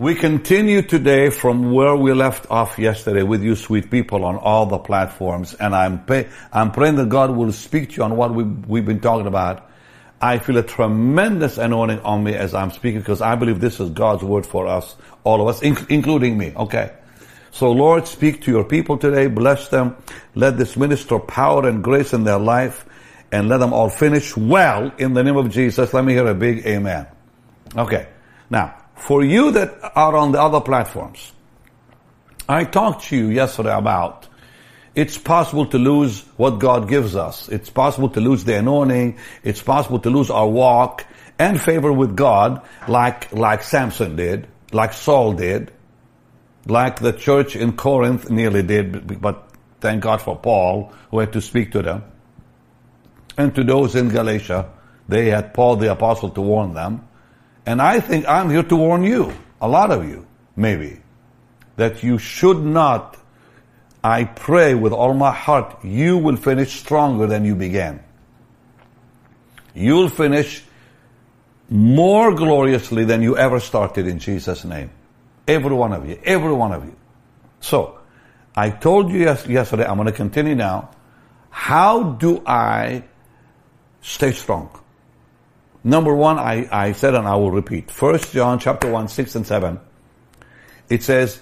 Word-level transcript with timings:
We 0.00 0.14
continue 0.14 0.80
today 0.80 1.28
from 1.28 1.72
where 1.72 1.94
we 1.94 2.14
left 2.14 2.50
off 2.50 2.78
yesterday 2.78 3.22
with 3.22 3.42
you 3.42 3.54
sweet 3.54 3.90
people 3.90 4.24
on 4.24 4.38
all 4.38 4.64
the 4.64 4.78
platforms 4.78 5.52
and 5.52 5.74
I'm, 5.76 6.02
pay, 6.02 6.30
I'm 6.50 6.72
praying 6.72 6.94
that 6.94 7.10
God 7.10 7.36
will 7.36 7.52
speak 7.52 7.90
to 7.90 7.96
you 7.96 8.04
on 8.04 8.16
what 8.16 8.34
we, 8.34 8.44
we've 8.44 8.86
been 8.86 9.00
talking 9.00 9.26
about. 9.26 9.70
I 10.18 10.38
feel 10.38 10.56
a 10.56 10.62
tremendous 10.62 11.58
anointing 11.58 12.00
on 12.00 12.24
me 12.24 12.34
as 12.34 12.54
I'm 12.54 12.70
speaking 12.70 13.00
because 13.00 13.20
I 13.20 13.34
believe 13.34 13.60
this 13.60 13.78
is 13.78 13.90
God's 13.90 14.22
word 14.22 14.46
for 14.46 14.66
us, 14.68 14.96
all 15.22 15.42
of 15.42 15.48
us, 15.48 15.60
inc- 15.60 15.90
including 15.90 16.38
me, 16.38 16.54
okay? 16.56 16.94
So 17.50 17.70
Lord, 17.70 18.06
speak 18.06 18.40
to 18.44 18.50
your 18.50 18.64
people 18.64 18.96
today, 18.96 19.26
bless 19.26 19.68
them, 19.68 19.98
let 20.34 20.56
this 20.56 20.78
minister 20.78 21.18
power 21.18 21.68
and 21.68 21.84
grace 21.84 22.14
in 22.14 22.24
their 22.24 22.38
life 22.38 22.86
and 23.32 23.50
let 23.50 23.58
them 23.58 23.74
all 23.74 23.90
finish 23.90 24.34
well 24.34 24.94
in 24.96 25.12
the 25.12 25.22
name 25.22 25.36
of 25.36 25.50
Jesus. 25.50 25.92
Let 25.92 26.06
me 26.06 26.14
hear 26.14 26.26
a 26.26 26.34
big 26.34 26.64
amen. 26.64 27.06
Okay. 27.76 28.08
Now, 28.48 28.79
for 29.00 29.24
you 29.24 29.52
that 29.52 29.78
are 29.96 30.14
on 30.16 30.32
the 30.32 30.40
other 30.40 30.60
platforms, 30.60 31.32
I 32.48 32.64
talked 32.64 33.04
to 33.06 33.16
you 33.16 33.28
yesterday 33.28 33.76
about 33.76 34.28
it's 34.94 35.16
possible 35.16 35.66
to 35.66 35.78
lose 35.78 36.22
what 36.36 36.58
God 36.58 36.88
gives 36.88 37.14
us. 37.14 37.48
It's 37.48 37.70
possible 37.70 38.08
to 38.10 38.20
lose 38.20 38.44
the 38.44 38.58
anointing. 38.58 39.18
It's 39.44 39.62
possible 39.62 40.00
to 40.00 40.10
lose 40.10 40.30
our 40.30 40.48
walk 40.48 41.06
and 41.38 41.60
favor 41.60 41.92
with 41.92 42.16
God 42.16 42.62
like, 42.88 43.32
like 43.32 43.62
Samson 43.62 44.16
did, 44.16 44.48
like 44.72 44.92
Saul 44.92 45.32
did, 45.32 45.72
like 46.66 47.00
the 47.00 47.12
church 47.12 47.56
in 47.56 47.76
Corinth 47.76 48.30
nearly 48.30 48.62
did, 48.62 49.20
but 49.20 49.48
thank 49.80 50.02
God 50.02 50.20
for 50.20 50.36
Paul 50.36 50.92
who 51.10 51.20
had 51.20 51.32
to 51.32 51.40
speak 51.40 51.72
to 51.72 51.82
them. 51.82 52.04
And 53.38 53.54
to 53.54 53.64
those 53.64 53.94
in 53.94 54.08
Galatia, 54.08 54.70
they 55.08 55.30
had 55.30 55.54
Paul 55.54 55.76
the 55.76 55.90
apostle 55.92 56.30
to 56.30 56.40
warn 56.40 56.74
them. 56.74 57.08
And 57.70 57.80
I 57.80 58.00
think 58.00 58.26
I'm 58.26 58.50
here 58.50 58.64
to 58.64 58.74
warn 58.74 59.04
you, 59.04 59.32
a 59.60 59.68
lot 59.68 59.92
of 59.92 60.08
you, 60.08 60.26
maybe, 60.56 61.00
that 61.76 62.02
you 62.02 62.18
should 62.18 62.58
not, 62.58 63.16
I 64.02 64.24
pray 64.24 64.74
with 64.74 64.92
all 64.92 65.14
my 65.14 65.30
heart, 65.30 65.84
you 65.84 66.18
will 66.18 66.34
finish 66.34 66.80
stronger 66.80 67.28
than 67.28 67.44
you 67.44 67.54
began. 67.54 68.02
You'll 69.72 70.08
finish 70.08 70.64
more 71.68 72.34
gloriously 72.34 73.04
than 73.04 73.22
you 73.22 73.36
ever 73.36 73.60
started 73.60 74.08
in 74.08 74.18
Jesus' 74.18 74.64
name. 74.64 74.90
Every 75.46 75.76
one 75.76 75.92
of 75.92 76.08
you, 76.08 76.18
every 76.24 76.52
one 76.52 76.72
of 76.72 76.84
you. 76.84 76.96
So, 77.60 78.00
I 78.56 78.70
told 78.70 79.12
you 79.12 79.20
yes, 79.20 79.46
yesterday, 79.46 79.84
I'm 79.86 79.94
going 79.94 80.06
to 80.06 80.12
continue 80.12 80.56
now. 80.56 80.90
How 81.50 82.02
do 82.02 82.42
I 82.44 83.04
stay 84.00 84.32
strong? 84.32 84.70
Number 85.82 86.14
one, 86.14 86.38
I, 86.38 86.68
I 86.70 86.92
said 86.92 87.14
and 87.14 87.26
I 87.26 87.36
will 87.36 87.50
repeat. 87.50 87.90
First 87.90 88.32
John 88.32 88.58
chapter 88.58 88.90
1, 88.90 89.08
6 89.08 89.34
and 89.34 89.46
7. 89.46 89.80
It 90.88 91.02
says, 91.02 91.40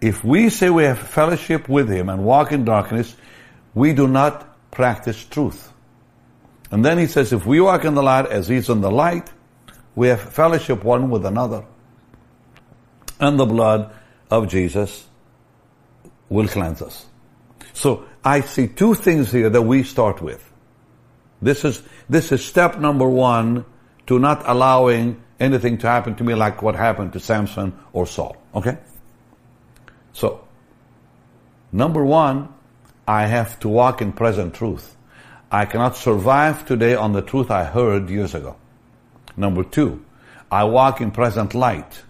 if 0.00 0.24
we 0.24 0.48
say 0.48 0.70
we 0.70 0.84
have 0.84 0.98
fellowship 0.98 1.68
with 1.68 1.88
him 1.88 2.08
and 2.08 2.24
walk 2.24 2.52
in 2.52 2.64
darkness, 2.64 3.16
we 3.74 3.92
do 3.92 4.06
not 4.06 4.70
practice 4.70 5.24
truth. 5.24 5.72
And 6.70 6.84
then 6.84 6.98
he 6.98 7.06
says, 7.06 7.32
if 7.32 7.46
we 7.46 7.60
walk 7.60 7.84
in 7.84 7.94
the 7.94 8.02
light 8.02 8.26
as 8.26 8.46
he's 8.46 8.68
in 8.68 8.80
the 8.80 8.90
light, 8.90 9.28
we 9.96 10.08
have 10.08 10.20
fellowship 10.20 10.84
one 10.84 11.10
with 11.10 11.26
another. 11.26 11.64
And 13.18 13.38
the 13.38 13.46
blood 13.46 13.92
of 14.30 14.48
Jesus 14.48 15.04
will 16.28 16.46
cleanse 16.46 16.80
us. 16.80 17.06
So 17.72 18.06
I 18.24 18.40
see 18.42 18.68
two 18.68 18.94
things 18.94 19.32
here 19.32 19.50
that 19.50 19.62
we 19.62 19.82
start 19.82 20.22
with. 20.22 20.46
This 21.42 21.64
is, 21.64 21.82
this 22.08 22.32
is 22.32 22.44
step 22.44 22.78
number 22.78 23.08
one 23.08 23.64
to 24.10 24.18
not 24.18 24.42
allowing 24.44 25.22
anything 25.38 25.78
to 25.78 25.86
happen 25.86 26.16
to 26.16 26.24
me 26.24 26.34
like 26.34 26.62
what 26.62 26.74
happened 26.74 27.12
to 27.12 27.20
Samson 27.20 27.72
or 27.92 28.08
Saul. 28.08 28.36
Okay? 28.56 28.76
So, 30.12 30.42
number 31.70 32.04
one, 32.04 32.48
I 33.06 33.26
have 33.26 33.60
to 33.60 33.68
walk 33.68 34.02
in 34.02 34.12
present 34.12 34.54
truth. 34.54 34.96
I 35.48 35.64
cannot 35.64 35.94
survive 35.94 36.66
today 36.66 36.96
on 36.96 37.12
the 37.12 37.22
truth 37.22 37.52
I 37.52 37.62
heard 37.62 38.10
years 38.10 38.34
ago. 38.34 38.56
Number 39.36 39.62
two, 39.62 40.04
I 40.50 40.64
walk 40.64 41.00
in 41.00 41.12
present 41.12 41.54
light. 41.54 42.02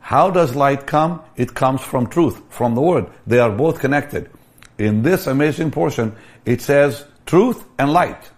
How 0.00 0.30
does 0.30 0.56
light 0.56 0.86
come? 0.86 1.20
It 1.36 1.52
comes 1.52 1.82
from 1.82 2.06
truth, 2.06 2.40
from 2.48 2.74
the 2.74 2.80
word. 2.80 3.04
They 3.26 3.38
are 3.38 3.52
both 3.52 3.80
connected. 3.80 4.30
In 4.78 5.02
this 5.02 5.26
amazing 5.26 5.72
portion, 5.72 6.16
it 6.46 6.62
says 6.62 7.04
truth 7.26 7.62
and 7.78 7.92
light. 7.92 8.31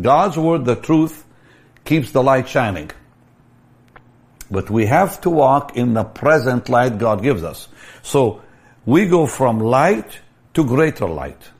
God's 0.00 0.36
word, 0.36 0.64
the 0.64 0.76
truth, 0.76 1.24
keeps 1.84 2.12
the 2.12 2.22
light 2.22 2.48
shining. 2.48 2.90
But 4.50 4.70
we 4.70 4.86
have 4.86 5.20
to 5.22 5.30
walk 5.30 5.76
in 5.76 5.94
the 5.94 6.04
present 6.04 6.68
light 6.68 6.98
God 6.98 7.22
gives 7.22 7.42
us. 7.44 7.68
So 8.02 8.42
we 8.84 9.06
go 9.06 9.26
from 9.26 9.60
light 9.60 10.20
to 10.54 10.64
greater 10.64 11.06
light. 11.06 11.50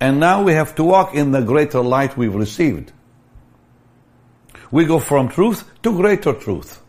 And 0.00 0.20
now 0.20 0.42
we 0.42 0.52
have 0.52 0.74
to 0.76 0.84
walk 0.84 1.14
in 1.14 1.32
the 1.32 1.40
greater 1.40 1.80
light 1.80 2.16
we've 2.16 2.34
received. 2.34 2.92
We 4.70 4.84
go 4.84 4.98
from 4.98 5.28
truth 5.28 5.64
to 5.82 5.96
greater 5.96 6.32
truth. 6.32 6.82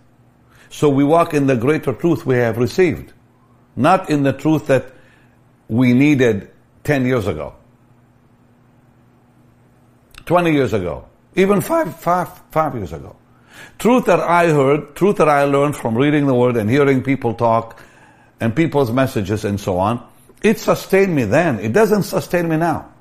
So 0.70 0.90
we 0.90 1.04
walk 1.04 1.34
in 1.34 1.48
the 1.48 1.56
greater 1.56 1.94
truth 1.94 2.26
we 2.26 2.36
have 2.36 2.58
received. 2.58 3.14
Not 3.76 4.10
in 4.10 4.24
the 4.24 4.34
truth 4.34 4.68
that 4.68 4.92
we 5.68 5.94
needed 5.94 6.50
10 6.84 7.06
years 7.06 7.28
ago. 7.28 7.56
20 10.28 10.52
years 10.52 10.74
ago, 10.74 11.06
even 11.36 11.62
five, 11.62 12.00
five, 12.00 12.30
five 12.52 12.76
years 12.76 12.94
ago. 12.94 13.16
Truth 13.80 14.06
that 14.06 14.20
I 14.20 14.50
heard, 14.50 14.96
truth 14.96 15.18
that 15.18 15.30
I 15.30 15.46
learned 15.46 15.76
from 15.76 15.98
reading 15.98 16.28
the 16.28 16.34
word 16.36 16.58
and 16.58 16.70
hearing 16.70 17.02
people 17.02 17.34
talk 17.34 17.82
and 18.40 18.56
people's 18.56 18.92
messages 18.92 19.46
and 19.46 19.60
so 19.60 19.80
on, 19.80 20.06
it 20.44 20.60
sustained 20.60 21.16
me 21.16 21.24
then. 21.24 21.60
It 21.60 21.74
doesn't 21.74 22.04
sustain 22.04 22.50
me 22.50 22.58
now. 22.58 22.94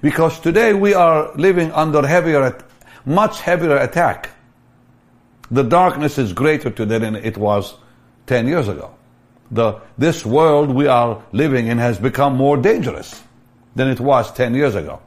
Because 0.00 0.40
today 0.40 0.72
we 0.72 0.94
are 0.94 1.34
living 1.36 1.70
under 1.72 2.06
heavier, 2.06 2.58
much 3.04 3.40
heavier 3.40 3.76
attack. 3.76 4.30
The 5.50 5.62
darkness 5.62 6.18
is 6.18 6.32
greater 6.32 6.70
today 6.70 6.98
than 6.98 7.14
it 7.14 7.36
was 7.36 7.74
10 8.26 8.48
years 8.48 8.68
ago. 8.68 8.94
The, 9.50 9.80
this 9.98 10.24
world 10.24 10.70
we 10.70 10.86
are 10.86 11.22
living 11.32 11.66
in 11.66 11.78
has 11.78 11.98
become 11.98 12.36
more 12.36 12.56
dangerous 12.56 13.22
than 13.74 13.88
it 13.88 14.00
was 14.00 14.32
10 14.32 14.54
years 14.54 14.74
ago. 14.74 15.00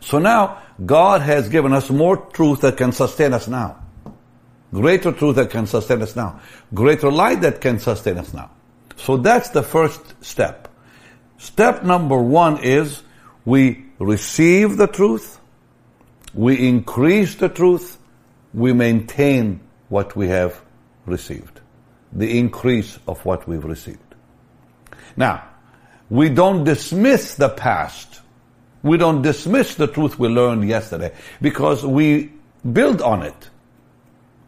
So 0.00 0.18
now, 0.18 0.62
God 0.84 1.22
has 1.22 1.48
given 1.48 1.72
us 1.72 1.90
more 1.90 2.16
truth 2.16 2.60
that 2.62 2.76
can 2.76 2.92
sustain 2.92 3.32
us 3.32 3.48
now. 3.48 3.80
Greater 4.72 5.12
truth 5.12 5.36
that 5.36 5.50
can 5.50 5.66
sustain 5.66 6.02
us 6.02 6.16
now. 6.16 6.40
Greater 6.72 7.10
light 7.10 7.40
that 7.42 7.60
can 7.60 7.78
sustain 7.78 8.18
us 8.18 8.34
now. 8.34 8.50
So 8.96 9.16
that's 9.16 9.50
the 9.50 9.62
first 9.62 10.00
step. 10.24 10.68
Step 11.38 11.84
number 11.84 12.20
one 12.20 12.62
is 12.62 13.02
we 13.44 13.84
receive 13.98 14.76
the 14.76 14.86
truth, 14.86 15.40
we 16.32 16.68
increase 16.68 17.34
the 17.36 17.48
truth, 17.48 17.98
we 18.52 18.72
maintain 18.72 19.60
what 19.88 20.16
we 20.16 20.28
have 20.28 20.60
received. 21.06 21.60
The 22.12 22.38
increase 22.38 22.98
of 23.06 23.24
what 23.24 23.46
we've 23.46 23.64
received. 23.64 24.14
Now, 25.16 25.44
we 26.10 26.28
don't 26.28 26.64
dismiss 26.64 27.34
the 27.34 27.48
past 27.48 28.20
we 28.84 28.98
don't 28.98 29.22
dismiss 29.22 29.74
the 29.76 29.86
truth 29.86 30.18
we 30.18 30.28
learned 30.28 30.68
yesterday 30.68 31.10
because 31.40 31.84
we 31.84 32.30
build 32.70 33.00
on 33.00 33.22
it. 33.22 33.50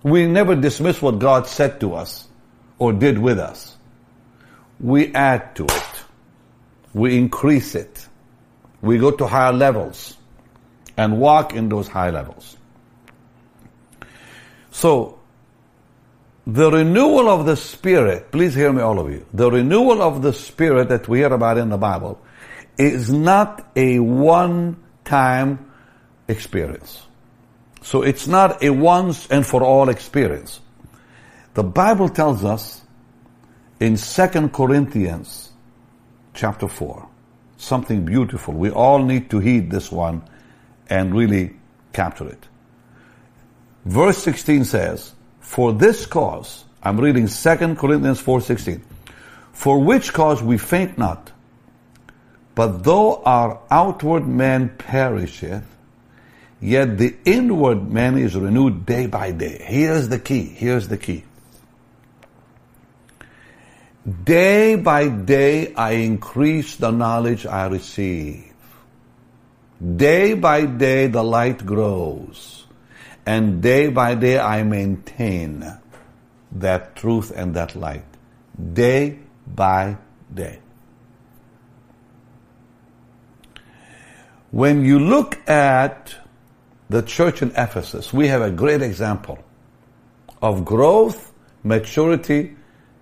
We 0.02 0.26
never 0.26 0.54
dismiss 0.54 1.00
what 1.00 1.18
God 1.18 1.46
said 1.46 1.80
to 1.80 1.94
us 1.94 2.28
or 2.78 2.92
did 2.92 3.18
with 3.18 3.38
us. 3.38 3.78
We 4.78 5.12
add 5.14 5.56
to 5.56 5.64
it. 5.64 6.04
We 6.92 7.16
increase 7.16 7.74
it. 7.74 8.06
We 8.82 8.98
go 8.98 9.10
to 9.10 9.26
higher 9.26 9.54
levels 9.54 10.18
and 10.98 11.18
walk 11.18 11.54
in 11.54 11.70
those 11.70 11.88
high 11.88 12.10
levels. 12.10 12.58
So, 14.70 15.18
the 16.46 16.70
renewal 16.70 17.30
of 17.30 17.46
the 17.46 17.56
Spirit, 17.56 18.30
please 18.30 18.54
hear 18.54 18.70
me 18.70 18.82
all 18.82 19.00
of 19.00 19.10
you, 19.10 19.24
the 19.32 19.50
renewal 19.50 20.02
of 20.02 20.20
the 20.20 20.34
Spirit 20.34 20.90
that 20.90 21.08
we 21.08 21.18
hear 21.20 21.32
about 21.32 21.56
in 21.56 21.70
the 21.70 21.78
Bible 21.78 22.20
is 22.78 23.10
not 23.10 23.70
a 23.74 23.98
one-time 23.98 25.70
experience. 26.28 27.06
So 27.82 28.02
it's 28.02 28.26
not 28.26 28.62
a 28.62 28.70
once 28.70 29.26
and 29.28 29.46
for 29.46 29.62
all 29.62 29.88
experience. 29.88 30.60
The 31.54 31.62
Bible 31.62 32.08
tells 32.08 32.44
us 32.44 32.82
in 33.80 33.96
2 33.96 34.48
Corinthians 34.48 35.50
chapter 36.34 36.68
4 36.68 37.08
something 37.56 38.04
beautiful. 38.04 38.54
We 38.54 38.70
all 38.70 39.02
need 39.02 39.30
to 39.30 39.38
heed 39.38 39.70
this 39.70 39.90
one 39.90 40.22
and 40.88 41.14
really 41.14 41.56
capture 41.92 42.28
it. 42.28 42.46
Verse 43.84 44.18
16 44.18 44.64
says, 44.64 45.12
For 45.40 45.72
this 45.72 46.06
cause, 46.06 46.64
I'm 46.82 47.00
reading 47.00 47.28
2 47.28 47.76
Corinthians 47.76 48.20
4:16. 48.20 48.82
For 49.52 49.78
which 49.82 50.12
cause 50.12 50.42
we 50.42 50.58
faint 50.58 50.98
not, 50.98 51.32
but 52.56 52.82
though 52.82 53.22
our 53.22 53.60
outward 53.70 54.26
man 54.26 54.70
perisheth, 54.76 55.76
Yet 56.60 56.96
the 56.96 57.14
inward 57.24 57.92
man 57.92 58.16
is 58.16 58.34
renewed 58.34 58.86
day 58.86 59.06
by 59.06 59.30
day. 59.32 59.62
Here's 59.62 60.08
the 60.08 60.18
key. 60.18 60.44
Here's 60.44 60.88
the 60.88 60.96
key. 60.96 61.24
Day 64.24 64.76
by 64.76 65.08
day 65.08 65.74
I 65.74 65.92
increase 65.92 66.76
the 66.76 66.90
knowledge 66.90 67.44
I 67.44 67.66
receive. 67.66 68.52
Day 69.96 70.34
by 70.34 70.64
day 70.64 71.08
the 71.08 71.22
light 71.22 71.66
grows. 71.66 72.64
And 73.26 73.60
day 73.60 73.88
by 73.88 74.14
day 74.14 74.38
I 74.38 74.62
maintain 74.62 75.78
that 76.52 76.96
truth 76.96 77.32
and 77.34 77.54
that 77.54 77.76
light. 77.76 78.04
Day 78.72 79.18
by 79.46 79.98
day. 80.32 80.60
When 84.50 84.84
you 84.84 84.98
look 84.98 85.48
at 85.48 86.14
the 86.88 87.02
church 87.02 87.42
in 87.42 87.50
Ephesus, 87.50 88.12
we 88.12 88.28
have 88.28 88.42
a 88.42 88.50
great 88.50 88.82
example 88.82 89.38
of 90.40 90.64
growth, 90.64 91.32
maturity, 91.64 92.56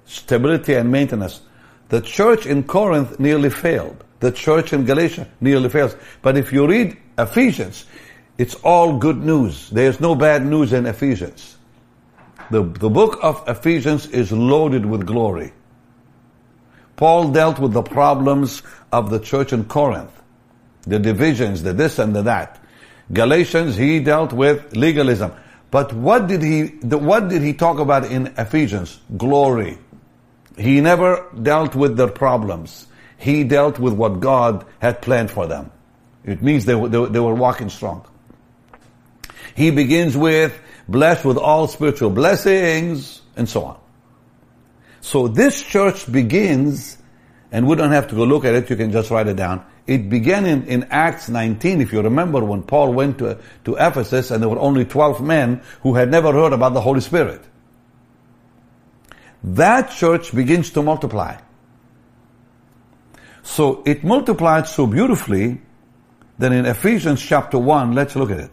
stability, 0.06 0.74
and 0.74 0.90
maintenance. 0.90 1.40
The 1.88 2.00
church 2.00 2.46
in 2.46 2.62
Corinth 2.64 3.20
nearly 3.20 3.50
failed. 3.50 4.02
The 4.20 4.32
church 4.32 4.72
in 4.72 4.84
Galatia 4.84 5.28
nearly 5.40 5.68
fails. 5.68 5.94
But 6.22 6.38
if 6.38 6.52
you 6.52 6.66
read 6.66 6.96
Ephesians, 7.18 7.84
it's 8.38 8.54
all 8.56 8.98
good 8.98 9.18
news. 9.18 9.68
There's 9.70 10.00
no 10.00 10.14
bad 10.14 10.46
news 10.46 10.72
in 10.72 10.86
Ephesians. 10.86 11.58
The, 12.50 12.62
the 12.62 12.90
book 12.90 13.18
of 13.22 13.44
Ephesians 13.46 14.06
is 14.06 14.32
loaded 14.32 14.86
with 14.86 15.06
glory. 15.06 15.52
Paul 16.96 17.32
dealt 17.32 17.58
with 17.58 17.72
the 17.72 17.82
problems 17.82 18.62
of 18.92 19.10
the 19.10 19.18
church 19.18 19.52
in 19.52 19.64
Corinth, 19.64 20.12
the 20.86 20.98
divisions, 20.98 21.62
the 21.62 21.72
this 21.72 21.98
and 21.98 22.14
the 22.14 22.22
that. 22.22 22.60
Galatians, 23.12 23.76
he 23.76 24.00
dealt 24.00 24.32
with 24.32 24.76
legalism. 24.76 25.32
But 25.70 25.92
what 25.92 26.26
did 26.26 26.42
he, 26.42 26.66
what 26.86 27.28
did 27.28 27.42
he 27.42 27.52
talk 27.52 27.78
about 27.78 28.06
in 28.06 28.28
Ephesians? 28.38 29.00
Glory. 29.16 29.78
He 30.56 30.80
never 30.80 31.26
dealt 31.42 31.74
with 31.74 31.96
their 31.96 32.08
problems. 32.08 32.86
He 33.18 33.44
dealt 33.44 33.78
with 33.78 33.94
what 33.94 34.20
God 34.20 34.64
had 34.78 35.02
planned 35.02 35.30
for 35.30 35.46
them. 35.46 35.70
It 36.24 36.42
means 36.42 36.64
they, 36.64 36.74
they, 36.74 37.06
they 37.06 37.20
were 37.20 37.34
walking 37.34 37.68
strong. 37.70 38.06
He 39.54 39.70
begins 39.70 40.16
with, 40.16 40.58
blessed 40.88 41.24
with 41.24 41.38
all 41.38 41.66
spiritual 41.68 42.10
blessings, 42.10 43.20
and 43.36 43.48
so 43.48 43.64
on. 43.64 43.78
So 45.00 45.28
this 45.28 45.62
church 45.62 46.10
begins, 46.10 46.98
and 47.52 47.66
we 47.66 47.76
don't 47.76 47.92
have 47.92 48.08
to 48.08 48.14
go 48.14 48.24
look 48.24 48.44
at 48.44 48.54
it, 48.54 48.70
you 48.70 48.76
can 48.76 48.90
just 48.90 49.10
write 49.10 49.26
it 49.26 49.36
down. 49.36 49.64
It 49.86 50.08
began 50.08 50.46
in, 50.46 50.66
in 50.66 50.84
Acts 50.84 51.28
19, 51.28 51.80
if 51.80 51.92
you 51.92 52.00
remember 52.00 52.42
when 52.42 52.62
Paul 52.62 52.94
went 52.94 53.18
to, 53.18 53.38
to 53.64 53.74
Ephesus 53.74 54.30
and 54.30 54.42
there 54.42 54.48
were 54.48 54.58
only 54.58 54.84
12 54.84 55.20
men 55.20 55.60
who 55.82 55.94
had 55.94 56.10
never 56.10 56.32
heard 56.32 56.54
about 56.54 56.72
the 56.72 56.80
Holy 56.80 57.00
Spirit. 57.00 57.42
That 59.42 59.90
church 59.90 60.34
begins 60.34 60.70
to 60.70 60.82
multiply. 60.82 61.38
So 63.42 63.82
it 63.84 64.02
multiplied 64.02 64.66
so 64.66 64.86
beautifully 64.86 65.60
that 66.38 66.50
in 66.50 66.64
Ephesians 66.64 67.20
chapter 67.20 67.58
1, 67.58 67.92
let's 67.94 68.16
look 68.16 68.30
at 68.30 68.40
it. 68.40 68.50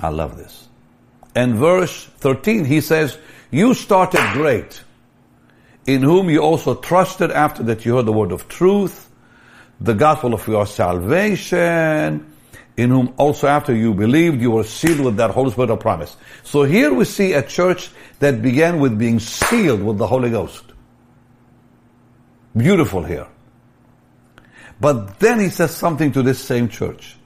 I 0.00 0.10
love 0.10 0.36
this. 0.36 0.68
And 1.34 1.56
verse 1.56 2.04
13, 2.18 2.64
he 2.64 2.80
says, 2.80 3.18
You 3.50 3.74
started 3.74 4.20
great, 4.32 4.82
in 5.86 6.02
whom 6.02 6.28
you 6.28 6.40
also 6.40 6.74
trusted 6.74 7.30
after 7.30 7.62
that 7.64 7.84
you 7.84 7.96
heard 7.96 8.06
the 8.06 8.12
word 8.12 8.32
of 8.32 8.48
truth, 8.48 9.08
the 9.80 9.94
gospel 9.94 10.34
of 10.34 10.46
your 10.48 10.66
salvation, 10.66 12.32
in 12.76 12.90
whom 12.90 13.14
also 13.16 13.46
after 13.46 13.74
you 13.74 13.94
believed, 13.94 14.40
you 14.40 14.50
were 14.50 14.64
sealed 14.64 15.00
with 15.00 15.16
that 15.16 15.30
Holy 15.30 15.50
Spirit 15.50 15.70
of 15.70 15.80
promise. 15.80 16.16
So 16.42 16.64
here 16.64 16.92
we 16.92 17.04
see 17.04 17.32
a 17.32 17.42
church 17.42 17.90
that 18.18 18.42
began 18.42 18.80
with 18.80 18.98
being 18.98 19.18
sealed 19.20 19.82
with 19.82 19.98
the 19.98 20.06
Holy 20.06 20.30
Ghost. 20.30 20.64
Beautiful 22.56 23.02
here. 23.02 23.26
But 24.80 25.18
then 25.20 25.40
he 25.40 25.48
says 25.48 25.74
something 25.74 26.12
to 26.12 26.22
this 26.22 26.38
same 26.38 26.68
church. 26.68 27.16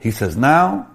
He 0.00 0.10
says, 0.10 0.36
now, 0.36 0.90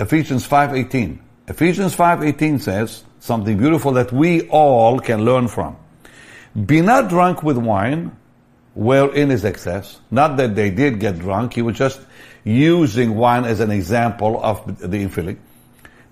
Ephesians 0.00 0.46
5.18. 0.46 1.18
Ephesians 1.48 1.94
5.18 1.94 2.60
says 2.60 3.04
something 3.24 3.56
beautiful 3.56 3.92
that 3.92 4.12
we 4.12 4.46
all 4.48 5.00
can 5.00 5.24
learn 5.24 5.48
from. 5.48 5.76
Be 6.66 6.82
not 6.82 7.08
drunk 7.08 7.42
with 7.42 7.56
wine, 7.56 8.14
wherein 8.74 9.30
is 9.30 9.46
excess. 9.46 9.98
Not 10.10 10.36
that 10.36 10.54
they 10.54 10.70
did 10.70 11.00
get 11.00 11.18
drunk. 11.18 11.54
He 11.54 11.62
was 11.62 11.76
just 11.76 12.00
using 12.44 13.14
wine 13.16 13.46
as 13.46 13.60
an 13.60 13.70
example 13.70 14.38
of 14.44 14.78
the 14.78 14.98
infilling. 15.02 15.38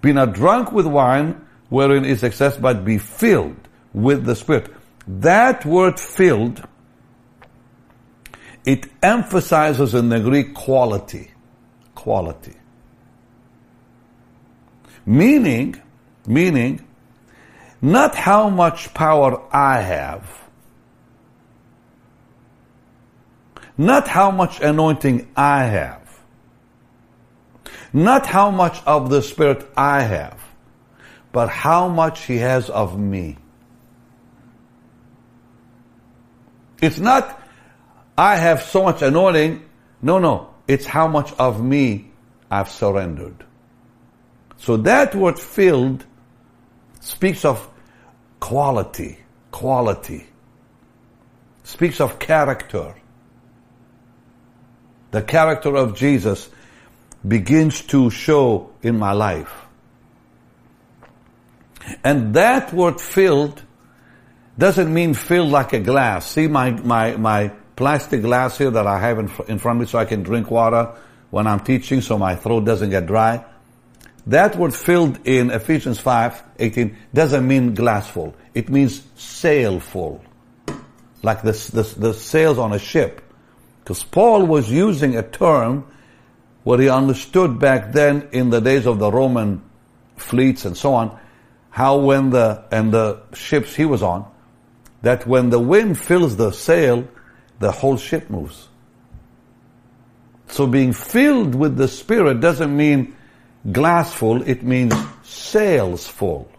Be 0.00 0.14
not 0.14 0.32
drunk 0.32 0.73
with 0.73 0.87
wine, 0.87 1.47
wherein 1.69 2.06
is 2.06 2.23
excess, 2.23 2.56
but 2.56 2.82
be 2.82 2.97
filled 2.97 3.69
with 3.93 4.25
the 4.25 4.35
Spirit. 4.35 4.73
That 5.06 5.67
word 5.67 6.00
filled, 6.00 6.67
it 8.65 8.87
emphasizes 9.03 9.93
in 9.94 10.08
the 10.08 10.20
Greek 10.20 10.55
quality. 10.55 11.31
Quality. 11.94 12.55
Meaning, 15.05 15.81
meaning, 16.26 16.81
not 17.82 18.14
how 18.14 18.49
much 18.49 18.94
power 18.94 19.43
I 19.52 19.81
have, 19.81 20.49
not 23.76 24.06
how 24.06 24.31
much 24.31 24.61
anointing 24.61 25.29
I 25.37 25.64
have, 25.64 26.20
not 27.93 28.25
how 28.25 28.52
much 28.52 28.81
of 28.87 29.11
the 29.11 29.20
Spirit 29.20 29.69
I 29.76 30.02
have, 30.02 30.38
but 31.32 31.49
how 31.49 31.88
much 31.88 32.25
He 32.26 32.37
has 32.37 32.70
of 32.70 32.99
me. 32.99 33.37
It's 36.81 36.99
not, 36.99 37.43
I 38.17 38.37
have 38.37 38.62
so 38.62 38.84
much 38.84 39.02
anointing. 39.02 39.62
No, 40.02 40.19
no. 40.19 40.50
It's 40.67 40.84
how 40.84 41.06
much 41.06 41.32
of 41.34 41.62
me 41.62 42.11
I've 42.50 42.69
surrendered. 42.70 43.44
So 44.56 44.76
that 44.79 45.14
word 45.14 45.38
filled 45.38 46.05
speaks 47.00 47.44
of 47.44 47.69
quality, 48.43 49.17
quality. 49.53 50.27
Speaks 51.62 52.00
of 52.00 52.19
character. 52.19 52.97
The 55.12 55.23
character 55.23 55.77
of 55.77 55.97
Jesus 55.97 56.50
begins 57.27 57.83
to 57.83 58.11
show 58.11 58.73
in 58.83 58.99
my 58.99 59.12
life. 59.12 59.55
And 62.03 62.34
that 62.34 62.75
word 62.75 63.01
filled 63.01 63.63
doesn't 64.58 64.93
mean 64.93 65.15
filled 65.15 65.51
like 65.51 65.72
a 65.72 65.79
glass. 65.81 66.27
See 66.27 66.49
my, 66.49 66.72
my, 66.72 67.17
my 67.17 67.53
plastic 67.77 68.22
glass 68.22 68.58
here 68.58 68.72
that 68.72 68.89
I 68.89 68.99
have 68.99 69.20
in, 69.20 69.31
in 69.46 69.58
front 69.61 69.77
of 69.77 69.81
me 69.82 69.87
so 69.87 70.01
I 70.01 70.05
can 70.05 70.25
drink 70.25 70.51
water 70.51 70.93
when 71.31 71.46
I'm 71.46 71.61
teaching 71.61 72.01
so 72.01 72.19
my 72.19 72.34
throat 72.34 72.65
doesn't 72.65 72.91
get 72.91 73.06
dry. 73.06 73.44
That 74.26 74.56
word 74.56 74.74
filled 74.74 75.26
in 75.26 75.50
Ephesians 75.50 75.98
5, 75.98 76.43
18 76.58 76.96
doesn't 77.12 77.46
mean 77.46 77.74
glass 77.74 78.08
full. 78.08 78.34
It 78.55 78.69
means 78.69 79.02
sail 79.17 79.81
full. 79.81 80.24
Like 81.22 81.43
the, 81.43 81.52
the, 81.52 81.82
the 81.98 82.14
sails 82.14 82.58
on 82.58 82.72
a 82.72 82.79
ship. 82.79 83.20
Because 83.81 84.05
Paul 84.05 84.46
was 84.46 84.70
using 84.70 85.17
a 85.17 85.22
term 85.22 85.86
what 86.62 86.79
he 86.79 86.88
understood 86.88 87.58
back 87.58 87.93
then 87.93 88.29
in 88.31 88.50
the 88.50 88.60
days 88.60 88.86
of 88.86 89.00
the 89.00 89.10
Roman 89.10 89.60
fleets 90.17 90.64
and 90.64 90.76
so 90.76 90.94
on, 90.94 91.19
how 91.70 91.98
when 91.98 92.31
the, 92.31 92.64
and 92.70 92.93
the 92.93 93.22
ships 93.32 93.74
he 93.74 93.84
was 93.84 94.02
on, 94.02 94.31
that 95.02 95.26
when 95.26 95.50
the 95.50 95.58
wind 95.58 95.98
fills 95.98 96.36
the 96.36 96.52
sail, 96.52 97.08
the 97.58 97.72
whole 97.72 97.96
ship 97.96 98.31
moves. 98.31 98.69
So 100.48 100.67
being 100.67 100.93
filled 100.93 101.55
with 101.55 101.76
the 101.76 101.88
Spirit 101.88 102.41
doesn't 102.41 102.76
mean 102.76 103.17
glass 103.71 104.13
full, 104.13 104.43
it 104.43 104.63
means 104.63 104.95
sails 105.23 106.07
full. 106.07 106.51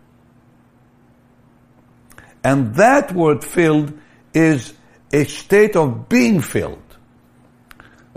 And 2.44 2.76
that 2.76 3.12
word 3.14 3.44
filled 3.44 3.98
is 4.34 4.74
a 5.12 5.24
state 5.26 5.76
of 5.76 6.10
being 6.10 6.42
filled. 6.42 6.82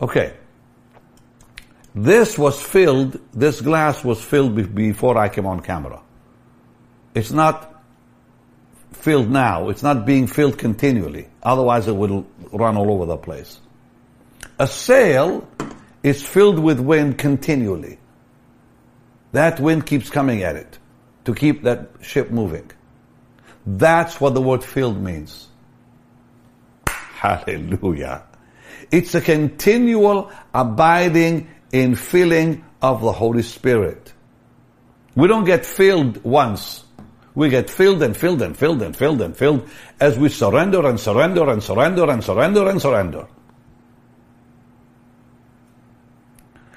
Okay. 0.00 0.34
This 1.94 2.36
was 2.36 2.60
filled, 2.60 3.18
this 3.32 3.60
glass 3.60 4.04
was 4.04 4.22
filled 4.22 4.74
before 4.74 5.16
I 5.16 5.28
came 5.28 5.46
on 5.46 5.60
camera. 5.60 6.02
It's 7.14 7.30
not 7.30 7.82
filled 8.92 9.30
now. 9.30 9.68
It's 9.70 9.82
not 9.82 10.04
being 10.04 10.26
filled 10.26 10.58
continually. 10.58 11.28
Otherwise 11.42 11.88
it 11.88 11.96
will 11.96 12.26
run 12.52 12.76
all 12.76 12.90
over 12.90 13.06
the 13.06 13.16
place. 13.16 13.60
A 14.58 14.66
sail 14.66 15.48
is 16.02 16.26
filled 16.26 16.58
with 16.58 16.80
wind 16.80 17.16
continually. 17.16 17.98
That 19.36 19.60
wind 19.60 19.84
keeps 19.84 20.08
coming 20.08 20.42
at 20.44 20.56
it 20.56 20.78
to 21.26 21.34
keep 21.34 21.64
that 21.64 21.90
ship 22.00 22.30
moving. 22.30 22.70
That's 23.66 24.18
what 24.18 24.32
the 24.32 24.40
word 24.40 24.64
filled 24.64 24.98
means. 24.98 25.48
Hallelujah. 26.88 28.22
It's 28.90 29.14
a 29.14 29.20
continual 29.20 30.30
abiding 30.54 31.50
in 31.70 31.96
filling 31.96 32.64
of 32.80 33.02
the 33.02 33.12
Holy 33.12 33.42
Spirit. 33.42 34.14
We 35.14 35.28
don't 35.28 35.44
get 35.44 35.66
filled 35.66 36.24
once. 36.24 36.84
We 37.34 37.50
get 37.50 37.68
filled 37.68 38.02
and 38.02 38.16
filled 38.16 38.40
and 38.40 38.56
filled 38.56 38.80
and 38.80 38.96
filled 38.96 39.20
and 39.20 39.36
filled 39.36 39.68
as 40.00 40.18
we 40.18 40.30
surrender 40.30 40.86
and 40.86 40.98
surrender 40.98 41.50
and 41.50 41.62
surrender 41.62 42.08
and 42.08 42.24
surrender 42.24 42.70
and 42.70 42.80
surrender. 42.80 43.26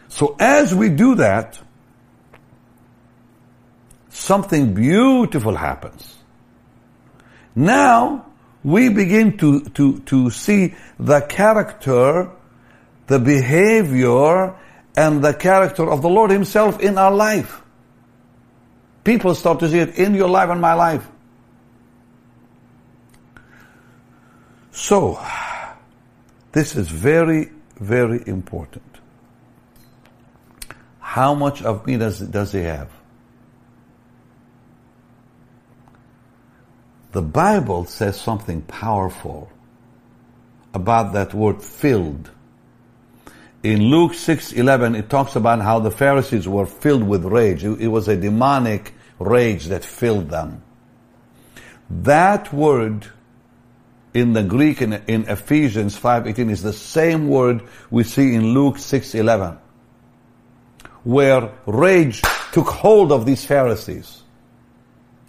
So 0.09 0.35
as 0.37 0.75
we 0.75 0.89
do 0.89 1.15
that, 1.15 1.61
something 4.19 4.73
beautiful 4.73 5.55
happens. 5.55 6.17
Now, 7.55 8.25
we 8.63 8.89
begin 8.89 9.37
to, 9.37 9.61
to, 9.61 9.99
to 9.99 10.29
see 10.29 10.75
the 10.99 11.21
character, 11.21 12.29
the 13.07 13.19
behavior, 13.19 14.55
and 14.95 15.23
the 15.23 15.33
character 15.33 15.89
of 15.89 16.01
the 16.01 16.09
Lord 16.09 16.31
Himself 16.31 16.79
in 16.81 16.97
our 16.97 17.11
life. 17.11 17.61
People 19.03 19.33
start 19.33 19.59
to 19.61 19.69
see 19.69 19.79
it 19.79 19.97
in 19.97 20.13
your 20.13 20.29
life 20.29 20.49
and 20.49 20.59
my 20.59 20.73
life. 20.73 21.07
So, 24.71 25.19
this 26.51 26.75
is 26.75 26.89
very, 26.89 27.51
very 27.79 28.21
important. 28.27 28.83
How 30.99 31.33
much 31.33 31.63
of 31.63 31.87
me 31.87 31.97
does, 31.97 32.19
does 32.19 32.51
he 32.51 32.59
have? 32.59 32.98
The 37.11 37.21
Bible 37.21 37.85
says 37.85 38.19
something 38.19 38.61
powerful 38.61 39.49
about 40.73 41.13
that 41.13 41.33
word 41.33 41.63
filled. 41.63 42.29
In 43.63 43.83
Luke 43.83 44.13
6:11 44.13 44.95
it 44.95 45.09
talks 45.09 45.35
about 45.35 45.61
how 45.61 45.79
the 45.79 45.91
Pharisees 45.91 46.47
were 46.47 46.65
filled 46.65 47.03
with 47.03 47.25
rage. 47.25 47.63
It 47.63 47.87
was 47.87 48.07
a 48.07 48.15
demonic 48.15 48.93
rage 49.17 49.65
that 49.65 49.83
filled 49.83 50.29
them. 50.29 50.61
That 51.89 52.53
word 52.53 53.07
in 54.13 54.33
the 54.33 54.43
Greek 54.43 54.81
in, 54.81 54.93
in 55.07 55.27
Ephesians 55.27 55.97
5:18 55.97 56.49
is 56.49 56.61
the 56.61 56.73
same 56.73 57.27
word 57.27 57.63
we 57.89 58.03
see 58.03 58.35
in 58.35 58.53
Luke 58.53 58.77
6:11 58.77 59.57
where 61.03 61.51
rage 61.65 62.21
took 62.51 62.67
hold 62.67 63.11
of 63.11 63.25
these 63.25 63.45
Pharisees. 63.45 64.21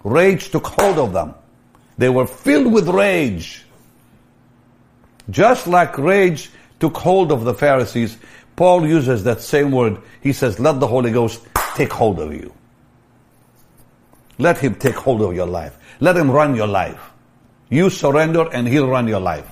Rage 0.03 0.51
took 0.51 0.67
hold 0.67 0.97
of 0.99 1.13
them. 1.13 1.33
They 1.97 2.09
were 2.09 2.27
filled 2.27 2.71
with 2.71 2.87
rage. 2.87 3.63
Just 5.29 5.67
like 5.67 5.97
rage 5.97 6.49
took 6.79 6.97
hold 6.97 7.31
of 7.31 7.43
the 7.43 7.53
Pharisees, 7.53 8.17
Paul 8.55 8.87
uses 8.87 9.23
that 9.23 9.41
same 9.41 9.71
word. 9.71 9.97
He 10.21 10.33
says, 10.33 10.59
let 10.59 10.79
the 10.79 10.87
Holy 10.87 11.11
Ghost 11.11 11.41
take 11.75 11.91
hold 11.91 12.19
of 12.19 12.33
you. 12.33 12.53
Let 14.37 14.57
Him 14.57 14.75
take 14.75 14.95
hold 14.95 15.21
of 15.21 15.35
your 15.35 15.45
life. 15.45 15.77
Let 15.99 16.17
Him 16.17 16.31
run 16.31 16.55
your 16.55 16.67
life. 16.67 17.11
You 17.69 17.89
surrender 17.89 18.49
and 18.51 18.67
He'll 18.67 18.87
run 18.87 19.07
your 19.07 19.19
life. 19.19 19.49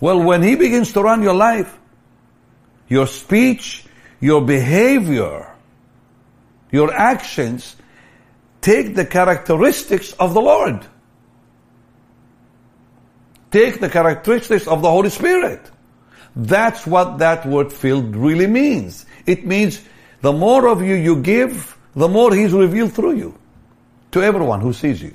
Well, 0.00 0.22
when 0.22 0.42
He 0.42 0.56
begins 0.56 0.92
to 0.92 1.02
run 1.02 1.22
your 1.22 1.34
life, 1.34 1.78
your 2.88 3.06
speech, 3.06 3.84
your 4.20 4.42
behavior, 4.42 5.50
your 6.70 6.92
actions 6.92 7.76
take 8.60 8.94
the 8.94 9.06
characteristics 9.06 10.12
of 10.14 10.34
the 10.34 10.40
Lord. 10.40 10.86
Take 13.50 13.80
the 13.80 13.88
characteristics 13.88 14.66
of 14.66 14.82
the 14.82 14.90
Holy 14.90 15.10
Spirit. 15.10 15.70
That's 16.34 16.86
what 16.86 17.18
that 17.18 17.46
word 17.46 17.72
filled 17.72 18.14
really 18.14 18.46
means. 18.46 19.06
It 19.24 19.46
means 19.46 19.82
the 20.20 20.32
more 20.32 20.68
of 20.68 20.82
you 20.82 20.94
you 20.94 21.22
give, 21.22 21.76
the 21.94 22.08
more 22.08 22.34
He's 22.34 22.52
revealed 22.52 22.92
through 22.92 23.14
you 23.14 23.38
to 24.12 24.22
everyone 24.22 24.60
who 24.60 24.72
sees 24.72 25.00
you. 25.02 25.14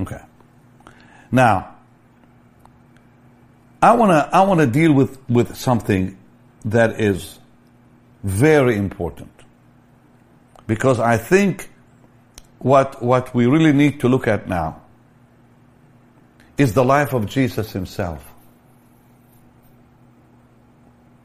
Okay. 0.00 0.20
Now, 1.30 1.76
I 3.82 3.94
want 3.94 4.10
to 4.12 4.36
I 4.36 4.42
want 4.42 4.60
to 4.60 4.66
deal 4.66 4.92
with 4.92 5.18
with 5.28 5.56
something 5.56 6.16
that 6.64 7.00
is 7.00 7.38
very 8.22 8.76
important 8.76 9.30
because 10.66 11.00
I 11.00 11.16
think 11.16 11.70
what 12.58 13.02
what 13.02 13.34
we 13.34 13.46
really 13.46 13.72
need 13.72 14.00
to 14.00 14.08
look 14.08 14.28
at 14.28 14.48
now 14.48 14.80
is 16.56 16.74
the 16.74 16.84
life 16.84 17.12
of 17.12 17.26
Jesus 17.26 17.72
himself. 17.72 18.28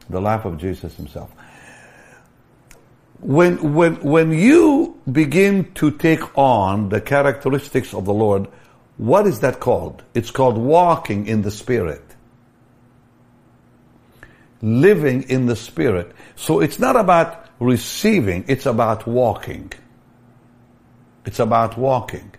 The 0.10 0.22
life 0.22 0.46
of 0.46 0.58
Jesus 0.58 0.96
himself. 0.96 1.30
When 3.20 3.74
when 3.74 3.96
when 4.02 4.32
you 4.32 5.00
begin 5.12 5.72
to 5.74 5.92
take 5.92 6.38
on 6.38 6.90
the 6.90 7.02
characteristics 7.02 7.94
of 7.94 8.06
the 8.06 8.14
Lord, 8.14 8.48
what 8.98 9.28
is 9.28 9.42
that 9.42 9.60
called? 9.60 10.04
It's 10.14 10.32
called 10.32 10.58
walking 10.58 11.28
in 11.28 11.42
the 11.42 11.52
Spirit 11.52 12.07
living 14.62 15.24
in 15.24 15.46
the 15.46 15.56
Spirit. 15.56 16.12
So 16.36 16.60
it's 16.60 16.80
not 16.80 16.96
about 16.96 17.46
receiving, 17.60 18.46
it's 18.48 18.66
about 18.66 19.08
walking. 19.08 19.72
It's 21.26 21.40
about 21.40 21.78
walking. 21.78 22.34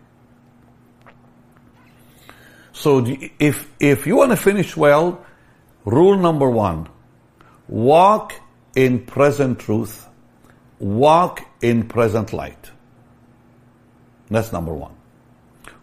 So 2.72 3.04
if, 3.38 3.68
if 3.80 4.06
you 4.06 4.16
want 4.16 4.30
to 4.30 4.36
finish 4.36 4.76
well, 4.76 5.24
rule 5.84 6.16
number 6.16 6.48
one, 6.48 6.88
walk 7.66 8.34
in 8.76 9.04
present 9.04 9.58
truth, 9.58 10.08
walk 10.78 11.44
in 11.60 11.88
present 11.88 12.32
light. 12.32 12.70
That's 14.30 14.52
number 14.52 14.72
one. 14.72 14.94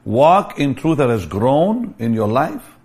Walk 0.05 0.59
in 0.59 0.75
truth 0.75 0.99
that 0.99 1.09
has 1.09 1.25
grown 1.25 1.95
in 1.99 2.13
your 2.13 2.27
life 2.27 2.75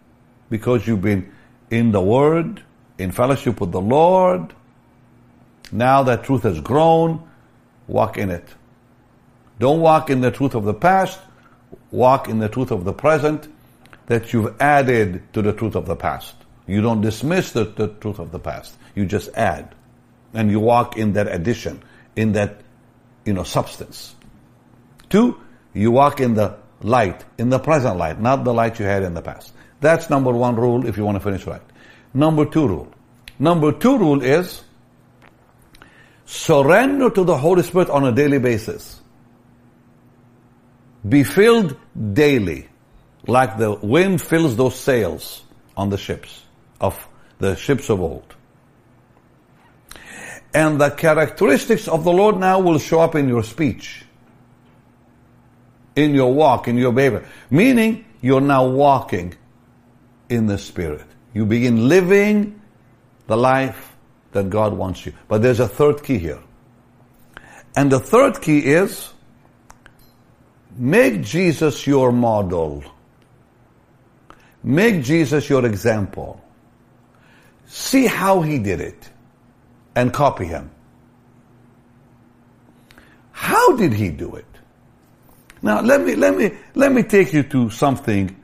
because 0.48 0.86
you've 0.86 1.02
been 1.02 1.32
in 1.70 1.92
the 1.92 2.00
Word, 2.00 2.62
in 3.00 3.10
fellowship 3.10 3.60
with 3.60 3.72
the 3.72 3.80
Lord. 3.80 4.52
Now 5.72 6.02
that 6.04 6.24
truth 6.24 6.42
has 6.42 6.60
grown, 6.60 7.28
walk 7.86 8.18
in 8.18 8.30
it. 8.30 8.48
Don't 9.58 9.80
walk 9.80 10.10
in 10.10 10.20
the 10.20 10.30
truth 10.30 10.54
of 10.54 10.64
the 10.64 10.74
past, 10.74 11.18
walk 11.90 12.28
in 12.28 12.38
the 12.38 12.48
truth 12.48 12.70
of 12.70 12.84
the 12.84 12.92
present 12.92 13.48
that 14.06 14.32
you've 14.32 14.60
added 14.60 15.22
to 15.32 15.42
the 15.42 15.52
truth 15.52 15.74
of 15.74 15.86
the 15.86 15.96
past. 15.96 16.34
You 16.66 16.80
don't 16.80 17.00
dismiss 17.00 17.52
the, 17.52 17.64
the 17.64 17.88
truth 17.88 18.18
of 18.18 18.32
the 18.32 18.38
past. 18.38 18.76
You 18.94 19.06
just 19.06 19.30
add. 19.34 19.74
And 20.32 20.50
you 20.50 20.60
walk 20.60 20.96
in 20.96 21.14
that 21.14 21.28
addition, 21.28 21.82
in 22.16 22.32
that, 22.32 22.60
you 23.24 23.32
know, 23.32 23.42
substance. 23.42 24.14
Two, 25.08 25.40
you 25.74 25.90
walk 25.90 26.20
in 26.20 26.34
the 26.34 26.56
light, 26.82 27.24
in 27.38 27.50
the 27.50 27.58
present 27.58 27.96
light, 27.96 28.20
not 28.20 28.44
the 28.44 28.54
light 28.54 28.78
you 28.78 28.84
had 28.84 29.02
in 29.02 29.14
the 29.14 29.22
past. 29.22 29.52
That's 29.80 30.10
number 30.10 30.32
one 30.32 30.56
rule 30.56 30.86
if 30.86 30.96
you 30.96 31.04
want 31.04 31.16
to 31.16 31.20
finish 31.20 31.46
right. 31.46 31.62
Number 32.12 32.44
two 32.44 32.66
rule. 32.66 32.92
Number 33.38 33.72
two 33.72 33.98
rule 33.98 34.22
is 34.22 34.62
surrender 36.24 37.10
to 37.10 37.24
the 37.24 37.36
Holy 37.36 37.62
Spirit 37.62 37.90
on 37.90 38.04
a 38.04 38.12
daily 38.12 38.38
basis. 38.38 39.00
Be 41.08 41.24
filled 41.24 41.76
daily, 42.12 42.68
like 43.26 43.56
the 43.56 43.72
wind 43.72 44.20
fills 44.20 44.56
those 44.56 44.78
sails 44.78 45.42
on 45.76 45.88
the 45.88 45.96
ships 45.96 46.42
of 46.80 47.08
the 47.38 47.56
ships 47.56 47.88
of 47.88 48.00
old. 48.00 48.34
And 50.52 50.80
the 50.80 50.90
characteristics 50.90 51.88
of 51.88 52.04
the 52.04 52.12
Lord 52.12 52.38
now 52.38 52.58
will 52.60 52.78
show 52.78 53.00
up 53.00 53.14
in 53.14 53.28
your 53.28 53.44
speech, 53.44 54.04
in 55.96 56.14
your 56.14 56.34
walk, 56.34 56.68
in 56.68 56.76
your 56.76 56.92
behavior. 56.92 57.26
Meaning, 57.50 58.04
you're 58.20 58.40
now 58.40 58.66
walking 58.66 59.34
in 60.28 60.46
the 60.46 60.58
Spirit. 60.58 61.06
You 61.32 61.46
begin 61.46 61.88
living 61.88 62.60
the 63.26 63.36
life 63.36 63.96
that 64.32 64.50
God 64.50 64.72
wants 64.72 65.06
you. 65.06 65.12
But 65.28 65.42
there's 65.42 65.60
a 65.60 65.68
third 65.68 66.02
key 66.02 66.18
here. 66.18 66.40
And 67.76 67.90
the 67.90 68.00
third 68.00 68.40
key 68.42 68.58
is 68.58 69.12
make 70.76 71.22
Jesus 71.22 71.86
your 71.86 72.12
model. 72.12 72.82
Make 74.62 75.02
Jesus 75.02 75.48
your 75.48 75.64
example. 75.64 76.42
See 77.66 78.06
how 78.06 78.42
he 78.42 78.58
did 78.58 78.80
it 78.80 79.10
and 79.94 80.12
copy 80.12 80.46
him. 80.46 80.70
How 83.30 83.76
did 83.76 83.92
he 83.92 84.10
do 84.10 84.34
it? 84.36 84.44
Now 85.62 85.80
let 85.80 86.02
me 86.02 86.14
let 86.14 86.36
me 86.36 86.52
let 86.74 86.92
me 86.92 87.02
take 87.02 87.32
you 87.32 87.42
to 87.44 87.70
something 87.70 88.36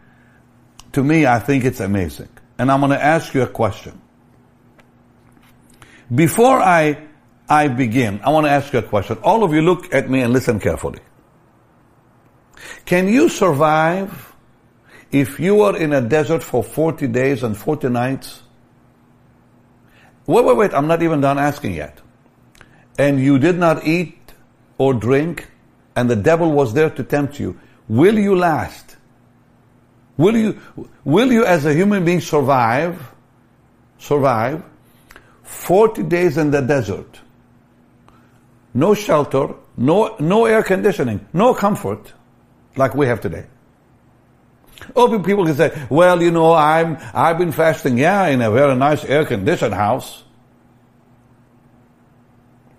to 0.92 1.02
me 1.02 1.26
I 1.26 1.38
think 1.38 1.64
it's 1.64 1.80
amazing. 1.80 2.28
And 2.58 2.70
I'm 2.70 2.80
going 2.80 2.90
to 2.92 3.02
ask 3.02 3.34
you 3.34 3.42
a 3.42 3.46
question. 3.46 4.00
Before 6.14 6.60
I, 6.60 7.06
I 7.48 7.68
begin, 7.68 8.20
I 8.22 8.30
want 8.30 8.46
to 8.46 8.50
ask 8.50 8.72
you 8.72 8.78
a 8.78 8.82
question. 8.82 9.18
All 9.22 9.42
of 9.42 9.52
you 9.52 9.62
look 9.62 9.92
at 9.92 10.08
me 10.08 10.20
and 10.20 10.32
listen 10.32 10.60
carefully. 10.60 11.00
Can 12.84 13.08
you 13.08 13.28
survive 13.28 14.32
if 15.10 15.40
you 15.40 15.62
are 15.62 15.76
in 15.76 15.92
a 15.92 16.00
desert 16.00 16.42
for 16.42 16.62
40 16.62 17.08
days 17.08 17.42
and 17.42 17.56
40 17.56 17.88
nights? 17.88 18.42
Wait, 20.26 20.44
wait, 20.44 20.56
wait, 20.56 20.74
I'm 20.74 20.86
not 20.86 21.02
even 21.02 21.20
done 21.20 21.38
asking 21.38 21.74
yet. 21.74 22.00
And 22.98 23.20
you 23.20 23.38
did 23.38 23.58
not 23.58 23.86
eat 23.86 24.18
or 24.78 24.94
drink, 24.94 25.48
and 25.94 26.08
the 26.08 26.16
devil 26.16 26.52
was 26.52 26.74
there 26.74 26.90
to 26.90 27.02
tempt 27.02 27.38
you. 27.40 27.58
Will 27.88 28.18
you 28.18 28.36
last? 28.36 28.85
Will 30.16 30.36
you, 30.36 30.60
will 31.04 31.30
you 31.30 31.44
as 31.44 31.66
a 31.66 31.74
human 31.74 32.04
being 32.04 32.20
survive, 32.20 33.12
survive 33.98 34.62
40 35.42 36.02
days 36.04 36.38
in 36.38 36.50
the 36.50 36.62
desert? 36.62 37.20
No 38.72 38.94
shelter, 38.94 39.54
no, 39.76 40.16
no 40.18 40.46
air 40.46 40.62
conditioning, 40.62 41.26
no 41.32 41.54
comfort 41.54 42.12
like 42.76 42.94
we 42.94 43.06
have 43.06 43.20
today. 43.20 43.46
Oh, 44.94 45.18
people 45.20 45.44
can 45.46 45.54
say, 45.54 45.86
well, 45.88 46.22
you 46.22 46.30
know, 46.30 46.52
I'm, 46.52 46.98
I've 47.14 47.38
been 47.38 47.52
fasting, 47.52 47.98
yeah, 47.98 48.26
in 48.26 48.42
a 48.42 48.50
very 48.50 48.76
nice 48.76 49.04
air 49.04 49.24
conditioned 49.24 49.74
house. 49.74 50.22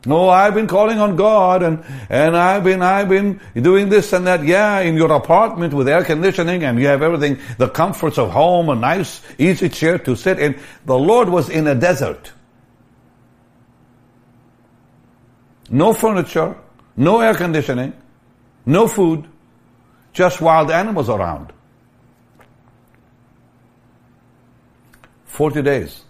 No, 0.07 0.29
I've 0.29 0.53
been 0.53 0.67
calling 0.67 0.99
on 0.99 1.17
God 1.17 1.61
and, 1.61 1.83
and 2.09 2.37
I've 2.37 2.63
been, 2.63 2.81
I've 2.81 3.09
been 3.09 3.41
doing 3.53 3.89
this 3.89 4.13
and 4.13 4.25
that. 4.25 4.41
Yeah, 4.41 4.79
in 4.79 4.95
your 4.95 5.11
apartment 5.11 5.73
with 5.73 5.89
air 5.89 6.05
conditioning 6.05 6.63
and 6.63 6.79
you 6.79 6.87
have 6.87 7.01
everything, 7.01 7.39
the 7.57 7.67
comforts 7.67 8.17
of 8.17 8.31
home, 8.31 8.69
a 8.69 8.75
nice, 8.75 9.21
easy 9.37 9.67
chair 9.67 9.97
to 9.99 10.15
sit 10.15 10.39
in. 10.39 10.57
The 10.85 10.97
Lord 10.97 11.27
was 11.27 11.49
in 11.49 11.67
a 11.67 11.75
desert. 11.75 12.31
No 15.69 15.91
furniture, 15.91 16.55
no 16.95 17.19
air 17.19 17.35
conditioning, 17.35 17.91
no 18.65 18.87
food, 18.87 19.27
just 20.13 20.39
wild 20.39 20.71
animals 20.71 21.09
around. 21.09 21.51
40 25.25 25.61
days. 25.63 26.01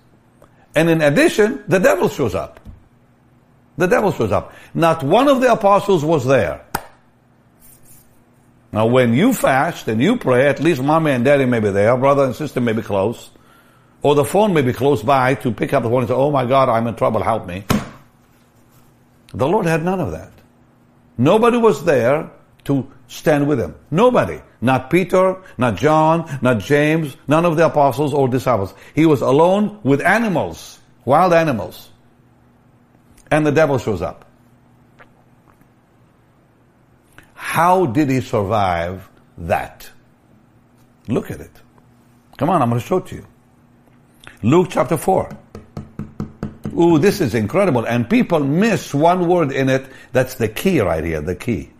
And 0.75 0.87
in 0.87 1.01
addition, 1.01 1.63
the 1.67 1.79
devil 1.79 2.09
shows 2.09 2.35
up. 2.35 2.59
The 3.77 3.88
devil 3.88 4.12
shows 4.12 4.31
up. 4.31 4.53
Not 4.74 5.03
one 5.03 5.27
of 5.27 5.41
the 5.41 5.51
apostles 5.51 6.03
was 6.03 6.25
there. 6.25 6.65
Now 8.72 8.88
when 8.88 9.13
you 9.13 9.34
fast 9.34 9.88
and 9.88 10.01
you 10.01 10.17
pray, 10.17 10.48
at 10.48 10.60
least 10.60 10.81
mommy 10.81 11.12
and 11.12 11.24
daddy 11.24 11.46
may 11.46 11.60
be 11.60 11.69
there, 11.69 11.96
brother 11.96 12.25
and 12.25 12.36
sister 12.36 12.60
may 12.60 12.74
be 12.74 12.81
close, 12.81 13.29
or 14.01 14.15
the 14.15 14.25
phone 14.25 14.53
may 14.53 14.62
be 14.62 14.74
close 14.74 15.01
by 15.01 15.36
to 15.36 15.51
pick 15.51 15.74
up 15.74 15.84
the 15.84 15.89
phone 15.89 16.00
and 16.00 16.10
say, 16.10 16.13
oh 16.13 16.31
my 16.31 16.46
God, 16.46 16.69
I'm 16.69 16.88
in 16.88 16.96
trouble, 16.96 17.22
help 17.22 17.48
me. 17.48 17.63
The 19.34 19.48
Lord 19.48 19.65
had 19.65 19.84
none 19.84 20.00
of 20.00 20.12
that. 20.12 20.31
Nobody 21.17 21.57
was 21.57 21.84
there 21.86 22.29
to 22.65 22.91
stand 23.07 23.48
with 23.48 23.60
him. 23.60 23.75
Nobody. 23.89 24.41
Not 24.60 24.89
Peter, 24.89 25.38
not 25.57 25.75
John, 25.75 26.39
not 26.41 26.60
James, 26.60 27.15
none 27.27 27.46
of 27.46 27.57
the 27.57 27.65
apostles 27.65 28.13
or 28.13 28.27
disciples. 28.27 28.74
He 28.96 29.05
was 29.05 29.22
alone 29.22 29.79
with 29.84 30.01
animals, 30.01 30.79
wild 31.05 31.34
animals. 31.34 31.89
And 33.29 33.46
the 33.46 33.51
devil 33.51 33.77
shows 33.77 34.01
up. 34.01 34.25
How 37.34 37.86
did 37.86 38.10
he 38.10 38.22
survive 38.22 39.10
that? 39.38 39.89
Look 41.07 41.31
at 41.31 41.39
it. 41.39 41.51
Come 42.38 42.50
on, 42.50 42.62
I'm 42.62 42.69
going 42.69 42.81
to 42.81 42.88
show 42.88 42.98
it 42.98 43.07
to 43.07 43.15
you. 43.15 43.25
Luke 44.43 44.67
chapter 44.69 44.98
4. 44.98 45.29
Ooh, 46.77 47.00
this 47.00 47.22
is 47.22 47.34
incredible. 47.34 47.86
And 47.86 48.07
people 48.07 48.39
miss 48.39 48.93
one 48.93 49.27
word 49.27 49.51
in 49.51 49.69
it. 49.69 49.88
That's 50.12 50.36
the 50.36 50.48
key 50.48 50.79
right 50.81 51.03
here, 51.03 51.22
the 51.22 51.36
key. 51.36 51.72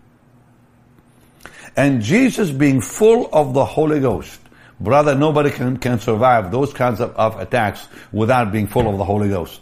And 1.75 2.01
Jesus 2.01 2.50
being 2.50 2.82
full 2.82 3.30
of 3.32 3.54
the 3.54 3.63
Holy 3.63 4.00
Ghost. 4.00 4.39
Brother, 4.80 5.13
nobody 5.13 5.51
can, 5.51 5.77
can 5.77 6.00
survive 6.00 6.51
those 6.51 6.74
kinds 6.74 7.00
of, 7.00 7.12
of 7.16 7.39
attacks 7.39 7.88
without 8.12 8.51
being 8.51 8.66
full 8.66 8.89
of 8.89 8.98
the 8.98 9.06
Holy 9.06 9.30
Ghost. 9.30 9.62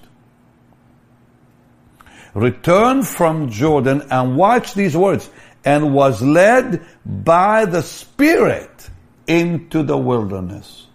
Returned 2.36 3.08
from 3.08 3.50
Jordan 3.50 4.04
and 4.12 4.36
watch 4.36 4.74
these 4.74 4.96
words 4.96 5.30
and 5.64 5.94
was 5.94 6.22
led 6.22 6.86
by 7.06 7.64
the 7.64 7.82
Spirit 7.82 8.90
into 9.26 9.84
the 9.84 9.98
wilderness. 9.98 10.88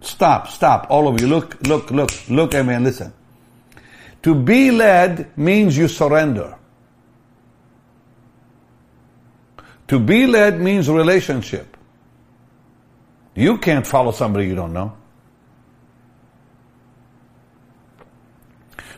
Stop, 0.00 0.48
stop, 0.48 0.88
all 0.90 1.06
of 1.06 1.20
you. 1.20 1.28
Look, 1.28 1.56
look, 1.66 1.92
look, 1.92 2.10
look 2.28 2.52
at 2.54 2.66
me 2.66 2.74
and 2.74 2.84
listen. 2.84 3.12
To 4.24 4.34
be 4.34 4.72
led 4.72 5.38
means 5.38 5.76
you 5.76 5.86
surrender. 5.86 6.56
To 9.86 10.00
be 10.00 10.26
led 10.26 10.60
means 10.60 10.90
relationship. 10.90 11.76
You 13.36 13.58
can't 13.58 13.86
follow 13.86 14.10
somebody 14.10 14.46
you 14.46 14.56
don't 14.56 14.72
know. 14.72 14.96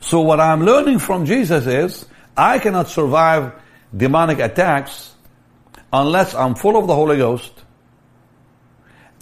So 0.08 0.22
what 0.22 0.40
I'm 0.40 0.62
learning 0.62 1.00
from 1.00 1.26
Jesus 1.26 1.66
is 1.66 2.06
I 2.34 2.60
cannot 2.60 2.88
survive 2.88 3.52
demonic 3.94 4.38
attacks 4.38 5.14
unless 5.92 6.34
I'm 6.34 6.54
full 6.54 6.78
of 6.78 6.86
the 6.86 6.94
Holy 6.94 7.18
Ghost 7.18 7.52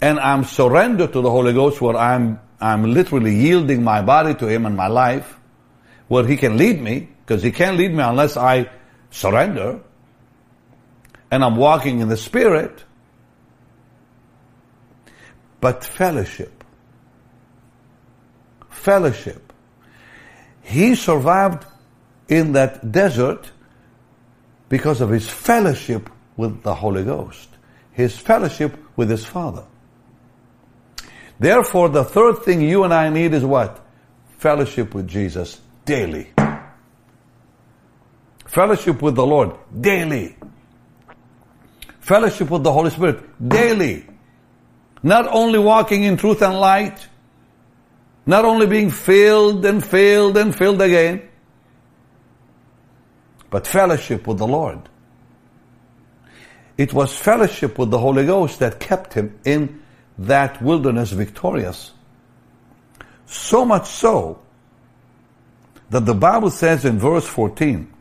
and 0.01 0.17
I'm 0.17 0.45
surrendered 0.45 1.11
to 1.11 1.19
the 1.19 1.29
Holy 1.29 1.51
Ghost 1.51 1.81
where 1.81 1.97
I'm, 1.97 2.39
I'm 2.61 2.93
literally 2.93 3.35
yielding 3.35 3.83
my 3.83 4.01
body 4.01 4.33
to 4.35 4.47
Him 4.47 4.65
and 4.65 4.77
my 4.77 4.87
life 4.87 5.37
where 6.07 6.25
He 6.25 6.37
can 6.37 6.55
lead 6.55 6.81
me 6.81 7.09
because 7.19 7.43
He 7.43 7.51
can't 7.51 7.75
lead 7.75 7.93
me 7.93 8.01
unless 8.01 8.37
I 8.37 8.69
surrender 9.11 9.81
and 11.29 11.43
I'm 11.43 11.57
walking 11.57 11.99
in 11.99 12.07
the 12.07 12.15
Spirit, 12.15 12.85
but 15.59 15.83
fellowship. 15.83 16.63
Fellowship. 18.69 19.46
He 20.67 20.95
survived 20.95 21.65
in 22.27 22.53
that 22.53 22.91
desert 22.91 23.49
because 24.69 24.99
of 25.01 25.09
his 25.09 25.29
fellowship 25.29 26.09
with 26.35 26.61
the 26.61 26.75
Holy 26.75 27.03
Ghost, 27.03 27.49
his 27.91 28.17
fellowship 28.17 28.77
with 28.95 29.09
his 29.09 29.25
Father. 29.25 29.63
Therefore, 31.39 31.89
the 31.89 32.03
third 32.03 32.43
thing 32.43 32.61
you 32.61 32.83
and 32.83 32.93
I 32.93 33.09
need 33.09 33.33
is 33.33 33.45
what? 33.45 33.79
Fellowship 34.39 34.93
with 34.93 35.07
Jesus 35.07 35.61
daily. 35.85 36.33
Fellowship 38.45 39.01
with 39.01 39.15
the 39.15 39.25
Lord 39.25 39.55
daily 39.79 40.35
fellowship 42.07 42.49
with 42.49 42.63
the 42.63 42.71
Holy 42.71 42.89
Spirit 42.89 43.19
daily. 43.49 44.05
Not 45.03 45.27
only 45.27 45.59
walking 45.59 46.03
in 46.03 46.15
truth 46.15 46.41
and 46.41 46.57
light, 46.57 47.05
not 48.27 48.43
only 48.43 48.67
being 48.67 48.91
filled 48.91 49.65
and 49.65 49.83
filled 49.83 50.37
and 50.37 50.53
filled 50.53 50.81
again, 50.81 51.27
but 53.49 53.65
fellowship 53.65 54.27
with 54.27 54.37
the 54.37 54.45
Lord. 54.45 54.89
It 56.77 56.93
was 56.93 57.17
fellowship 57.17 57.79
with 57.79 57.89
the 57.89 57.97
Holy 57.97 58.25
Ghost 58.25 58.59
that 58.59 58.81
kept 58.81 59.13
him 59.13 59.39
in 59.45 59.81
that 60.19 60.61
wilderness 60.61 61.11
victorious. 61.11 61.91
So 63.25 63.65
much 63.65 63.87
so 63.87 64.41
that 65.89 66.05
the 66.05 66.13
Bible 66.13 66.49
says 66.49 66.83
in 66.83 66.99
verse 66.99 67.25
14, 67.25 67.93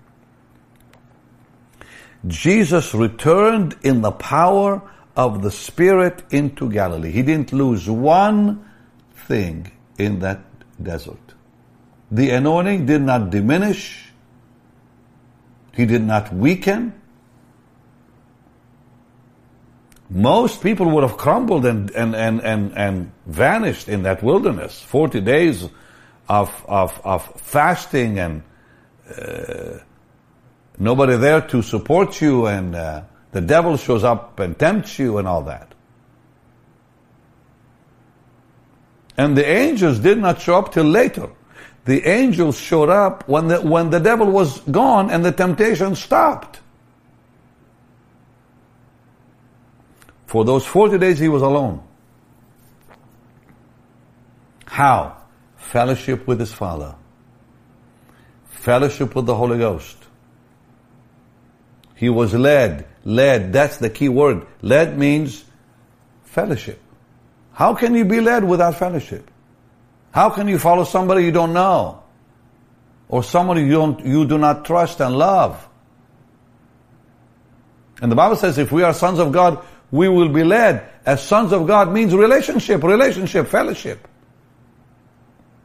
Jesus 2.26 2.92
returned 2.94 3.76
in 3.82 4.02
the 4.02 4.10
power 4.10 4.82
of 5.16 5.42
the 5.42 5.52
Spirit 5.52 6.24
into 6.30 6.68
Galilee. 6.68 7.12
He 7.12 7.22
didn't 7.22 7.52
lose 7.52 7.88
one 7.88 8.68
thing 9.14 9.70
in 9.98 10.20
that 10.20 10.40
desert. 10.82 11.34
The 12.10 12.30
anointing 12.30 12.86
did 12.86 13.02
not 13.02 13.30
diminish. 13.30 14.12
He 15.74 15.86
did 15.86 16.02
not 16.02 16.32
weaken. 16.32 16.94
Most 20.08 20.62
people 20.62 20.88
would 20.90 21.02
have 21.02 21.16
crumbled 21.16 21.66
and, 21.66 21.90
and, 21.90 22.14
and, 22.14 22.40
and, 22.40 22.76
and 22.76 23.12
vanished 23.26 23.88
in 23.88 24.04
that 24.04 24.22
wilderness. 24.22 24.80
40 24.80 25.20
days 25.20 25.68
of, 26.28 26.64
of, 26.68 27.00
of 27.04 27.40
fasting 27.40 28.18
and 28.18 28.42
uh, 29.10 29.78
nobody 30.78 31.16
there 31.16 31.40
to 31.40 31.62
support 31.62 32.20
you 32.20 32.46
and 32.46 32.74
uh, 32.74 33.02
the 33.32 33.40
devil 33.40 33.76
shows 33.76 34.04
up 34.04 34.38
and 34.38 34.56
tempts 34.58 34.98
you 34.98 35.18
and 35.18 35.26
all 35.26 35.42
that. 35.42 35.74
And 39.16 39.36
the 39.36 39.46
angels 39.46 39.98
did 39.98 40.18
not 40.18 40.40
show 40.40 40.58
up 40.58 40.72
till 40.72 40.84
later. 40.84 41.30
The 41.86 42.06
angels 42.06 42.58
showed 42.58 42.90
up 42.90 43.28
when 43.28 43.48
the, 43.48 43.60
when 43.60 43.90
the 43.90 44.00
devil 44.00 44.26
was 44.26 44.60
gone 44.60 45.10
and 45.10 45.24
the 45.24 45.32
temptation 45.32 45.94
stopped. 45.94 46.60
For 50.26 50.44
those 50.44 50.66
40 50.66 50.98
days 50.98 51.18
he 51.18 51.28
was 51.28 51.42
alone. 51.42 51.82
How? 54.66 55.16
Fellowship 55.56 56.26
with 56.26 56.40
his 56.40 56.52
Father. 56.52 56.94
Fellowship 58.46 59.14
with 59.14 59.26
the 59.26 59.34
Holy 59.34 59.58
Ghost 59.58 59.96
He 61.94 62.08
was 62.08 62.34
led. 62.34 62.86
Led. 63.04 63.52
That's 63.52 63.76
the 63.76 63.88
key 63.88 64.08
word. 64.08 64.44
Led 64.60 64.98
means 64.98 65.44
fellowship. 66.24 66.80
How 67.56 67.72
can 67.72 67.94
you 67.94 68.04
be 68.04 68.20
led 68.20 68.44
without 68.44 68.76
fellowship? 68.76 69.30
How 70.12 70.28
can 70.28 70.46
you 70.46 70.58
follow 70.58 70.84
somebody 70.84 71.24
you 71.24 71.32
don't 71.32 71.54
know? 71.54 72.02
Or 73.08 73.24
somebody 73.24 73.62
you 73.62 73.70
don't, 73.70 74.04
you 74.04 74.26
do 74.26 74.36
not 74.36 74.66
trust 74.66 75.00
and 75.00 75.16
love? 75.16 75.66
And 78.02 78.12
the 78.12 78.14
Bible 78.14 78.36
says 78.36 78.58
if 78.58 78.70
we 78.70 78.82
are 78.82 78.92
sons 78.92 79.18
of 79.18 79.32
God, 79.32 79.64
we 79.90 80.06
will 80.06 80.28
be 80.28 80.44
led. 80.44 80.86
As 81.06 81.26
sons 81.26 81.50
of 81.50 81.66
God 81.66 81.90
means 81.90 82.14
relationship, 82.14 82.82
relationship, 82.82 83.48
fellowship. 83.48 84.06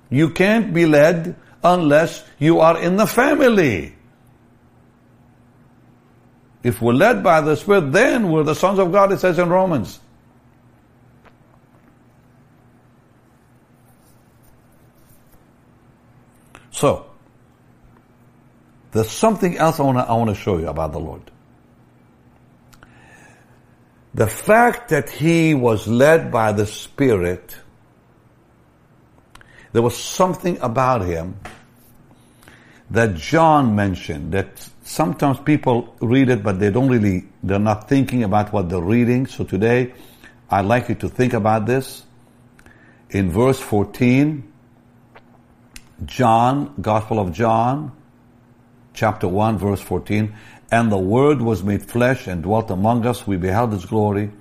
You 0.10 0.30
can't 0.30 0.74
be 0.74 0.86
led 0.86 1.36
unless 1.62 2.24
you 2.40 2.62
are 2.62 2.82
in 2.82 2.96
the 2.96 3.06
family. 3.06 3.94
If 6.64 6.82
we're 6.82 6.94
led 6.94 7.22
by 7.22 7.42
the 7.42 7.58
Spirit, 7.58 7.92
then 7.92 8.32
we're 8.32 8.44
the 8.44 8.56
sons 8.56 8.80
of 8.80 8.94
God, 8.94 9.12
it 9.12 9.20
says 9.20 9.38
in 9.38 9.50
Romans. 9.50 10.00
So, 16.82 17.06
there's 18.92 19.12
something 19.12 19.56
else 19.56 19.80
I 19.80 19.84
want 19.84 20.00
to 20.00 20.32
I 20.32 20.34
show 20.34 20.58
you 20.58 20.68
about 20.68 20.94
the 20.94 21.00
Lord. 21.00 21.22
The 24.16 24.26
fact 24.26 24.90
that 24.90 25.08
he 25.08 25.54
was 25.54 25.88
led 25.88 26.32
by 26.32 26.54
the 26.54 26.66
Spirit, 26.66 27.56
there 29.74 29.84
was 29.84 29.96
something 29.96 30.58
about 30.58 31.06
him 31.06 31.40
that 32.90 33.14
John 33.14 33.76
mentioned 33.76 34.32
that 34.32 34.68
sometimes 34.82 35.40
people 35.40 35.96
read 36.02 36.30
it, 36.30 36.42
but 36.42 36.60
they 36.60 36.72
don't 36.72 36.90
really, 36.90 37.26
they're 37.44 37.60
not 37.60 37.88
thinking 37.90 38.24
about 38.24 38.52
what 38.52 38.70
they're 38.70 38.82
reading. 38.82 39.28
So 39.28 39.44
today, 39.44 39.94
I'd 40.50 40.66
like 40.66 40.90
you 40.90 40.96
to 40.96 41.10
think 41.10 41.34
about 41.34 41.68
this. 41.68 42.04
In 43.12 43.30
verse 43.30 43.60
14, 43.60 44.51
John, 46.06 46.74
Gospel 46.82 47.20
of 47.20 47.32
John, 47.32 47.92
chapter 48.94 49.28
1, 49.28 49.58
verse 49.58 49.82
14, 49.82 50.36
and 50.72 50.92
the 50.92 50.98
Word 50.98 51.42
was 51.42 51.64
made 51.64 51.84
flesh 51.84 52.28
and 52.28 52.42
dwelt 52.42 52.72
among 52.72 53.06
us. 53.06 53.28
We 53.28 53.38
beheld 53.38 53.74
His 53.74 53.86
glory, 53.86 54.32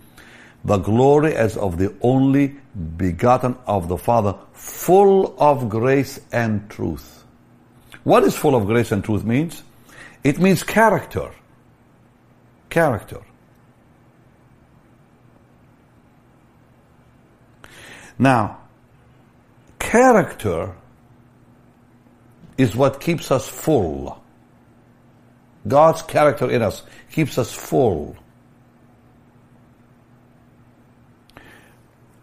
the 0.65 0.79
glory 0.79 1.35
as 1.35 1.57
of 1.57 1.79
the 1.79 1.95
only 2.01 2.57
begotten 2.97 3.57
of 3.67 3.89
the 3.89 3.99
Father, 3.99 4.37
full 4.53 5.35
of 5.39 5.69
grace 5.69 6.21
and 6.33 6.69
truth. 6.71 7.25
What 8.05 8.25
is 8.25 8.37
full 8.37 8.55
of 8.55 8.67
grace 8.67 8.93
and 8.93 9.05
truth 9.05 9.25
means? 9.25 9.63
It 10.25 10.39
means 10.39 10.63
character. 10.63 11.31
Character. 12.71 13.21
Now, 18.19 18.61
character 19.79 20.75
is 22.61 22.77
what 22.77 23.01
keeps 23.01 23.31
us 23.31 23.49
full. 23.49 24.23
God's 25.67 26.03
character 26.03 26.51
in 26.51 26.63
us 26.63 26.83
keeps 27.11 27.39
us 27.39 27.53
full. 27.53 28.17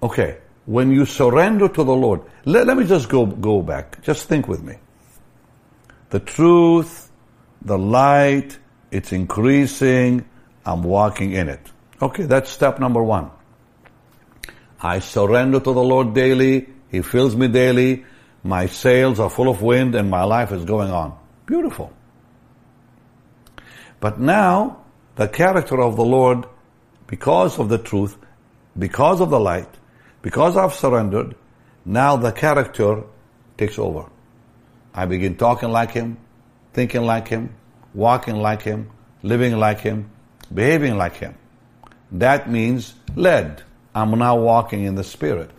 Okay, 0.01 0.37
when 0.65 0.91
you 0.91 1.05
surrender 1.05 1.67
to 1.67 1.83
the 1.83 1.95
Lord, 1.95 2.21
let, 2.45 2.67
let 2.67 2.77
me 2.77 2.85
just 2.85 3.09
go, 3.09 3.25
go 3.25 3.63
back. 3.63 4.01
Just 4.03 4.27
think 4.27 4.47
with 4.47 4.61
me 4.61 4.75
the 6.09 6.19
truth, 6.19 7.11
the 7.61 7.77
light, 7.77 8.57
it's 8.91 9.11
increasing, 9.11 10.23
I'm 10.65 10.83
walking 10.83 11.31
in 11.33 11.49
it. 11.49 11.71
Okay, 12.01 12.23
that's 12.23 12.49
step 12.49 12.79
number 12.79 13.01
one. 13.03 13.31
I 14.79 14.99
surrender 14.99 15.59
to 15.59 15.73
the 15.73 15.83
Lord 15.83 16.13
daily, 16.13 16.69
He 16.89 17.01
fills 17.01 17.35
me 17.35 17.47
daily, 17.47 18.05
my 18.43 18.65
sails 18.67 19.19
are 19.19 19.29
full 19.29 19.49
of 19.49 19.61
wind 19.61 19.95
and 19.95 20.09
my 20.09 20.23
life 20.23 20.51
is 20.51 20.65
going 20.65 20.91
on. 20.91 21.17
Beautiful. 21.45 21.91
But 23.99 24.19
now, 24.19 24.83
the 25.15 25.27
character 25.27 25.81
of 25.81 25.95
the 25.95 26.05
Lord, 26.05 26.45
because 27.07 27.57
of 27.59 27.69
the 27.69 27.77
truth, 27.77 28.15
because 28.77 29.21
of 29.21 29.29
the 29.29 29.39
light, 29.39 29.69
because 30.21 30.55
I've 30.55 30.73
surrendered, 30.73 31.35
now 31.85 32.15
the 32.17 32.31
character 32.31 33.03
takes 33.57 33.79
over. 33.79 34.09
I 34.93 35.05
begin 35.05 35.35
talking 35.35 35.69
like 35.69 35.91
him, 35.91 36.17
thinking 36.73 37.03
like 37.03 37.27
him, 37.27 37.55
walking 37.93 38.35
like 38.37 38.61
him, 38.61 38.91
living 39.23 39.57
like 39.57 39.79
him, 39.79 40.09
behaving 40.53 40.97
like 40.97 41.15
him. 41.15 41.35
That 42.11 42.49
means 42.49 42.93
led. 43.15 43.63
I'm 43.95 44.11
now 44.11 44.37
walking 44.37 44.83
in 44.83 44.95
the 44.95 45.03
Spirit. 45.03 45.49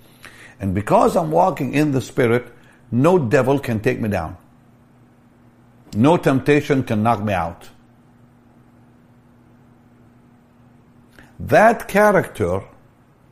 And 0.61 0.75
because 0.75 1.17
I'm 1.17 1.31
walking 1.31 1.75
in 1.75 1.93
the 1.93 2.01
Spirit, 2.01 2.53
no 2.91 3.19
devil 3.19 3.59
can 3.59 3.81
take 3.81 4.01
me 4.01 4.09
down. 4.09 4.37
No 5.95 6.17
temptation 6.17 6.83
can 6.83 7.03
knock 7.03 7.23
me 7.23 7.33
out. 7.33 7.69
That 11.41 11.89
character 11.89 12.63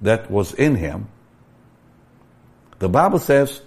that 0.01 0.31
was 0.31 0.55
in 0.55 0.77
him, 0.77 1.09
the 2.79 2.89
Bible 2.89 3.19
says, 3.19 3.61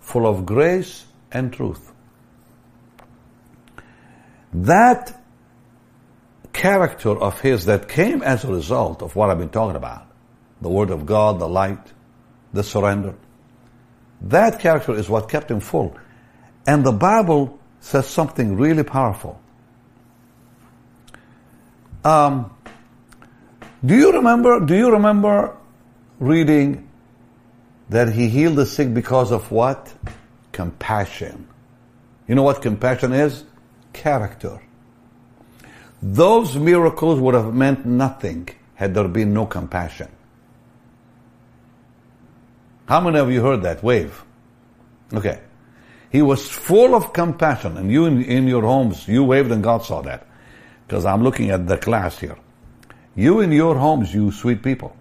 full 0.00 0.26
of 0.26 0.46
grace 0.46 1.04
and 1.32 1.52
truth. 1.52 1.92
That 4.52 5.20
character 6.52 7.10
of 7.10 7.40
his 7.40 7.64
that 7.64 7.88
came 7.88 8.22
as 8.22 8.44
a 8.44 8.48
result 8.48 9.02
of 9.02 9.16
what 9.16 9.30
I've 9.30 9.38
been 9.38 9.48
talking 9.48 9.76
about, 9.76 10.06
the 10.60 10.68
Word 10.68 10.90
of 10.90 11.04
God, 11.04 11.40
the 11.40 11.48
light, 11.48 11.92
the 12.52 12.62
surrender, 12.62 13.14
that 14.22 14.60
character 14.60 14.94
is 14.94 15.08
what 15.08 15.28
kept 15.28 15.50
him 15.50 15.60
full. 15.60 15.96
And 16.66 16.84
the 16.84 16.92
Bible 16.92 17.58
says 17.80 18.06
something 18.06 18.56
really 18.56 18.82
powerful. 18.82 19.40
Um, 22.04 22.54
do 23.84 23.96
you 23.96 24.12
remember? 24.12 24.60
Do 24.60 24.74
you 24.74 24.90
remember 24.92 25.56
reading 26.18 26.88
that 27.90 28.12
he 28.12 28.28
healed 28.28 28.56
the 28.56 28.66
sick 28.66 28.92
because 28.94 29.30
of 29.30 29.50
what? 29.50 29.92
compassion. 30.54 31.46
You 32.26 32.36
know 32.36 32.44
what 32.44 32.62
compassion 32.62 33.12
is? 33.12 33.44
Character. 33.92 34.62
Those 36.00 36.56
miracles 36.56 37.20
would 37.20 37.34
have 37.34 37.52
meant 37.52 37.84
nothing 37.84 38.48
had 38.74 38.94
there 38.94 39.08
been 39.08 39.34
no 39.34 39.46
compassion. 39.46 40.08
How 42.86 43.00
many 43.00 43.18
of 43.18 43.30
you 43.30 43.42
heard 43.42 43.62
that? 43.62 43.82
Wave. 43.82 44.24
Okay. 45.12 45.40
He 46.10 46.22
was 46.22 46.48
full 46.48 46.94
of 46.94 47.12
compassion, 47.12 47.76
and 47.76 47.90
you 47.90 48.06
in, 48.06 48.22
in 48.22 48.46
your 48.46 48.62
homes, 48.62 49.08
you 49.08 49.24
waved 49.24 49.50
and 49.50 49.62
God 49.62 49.82
saw 49.82 50.02
that. 50.02 50.26
Because 50.86 51.04
I'm 51.04 51.22
looking 51.22 51.50
at 51.50 51.66
the 51.66 51.76
class 51.76 52.18
here. 52.18 52.36
You 53.16 53.40
in 53.40 53.52
your 53.52 53.76
homes, 53.76 54.14
you 54.14 54.30
sweet 54.30 54.62
people. 54.62 54.94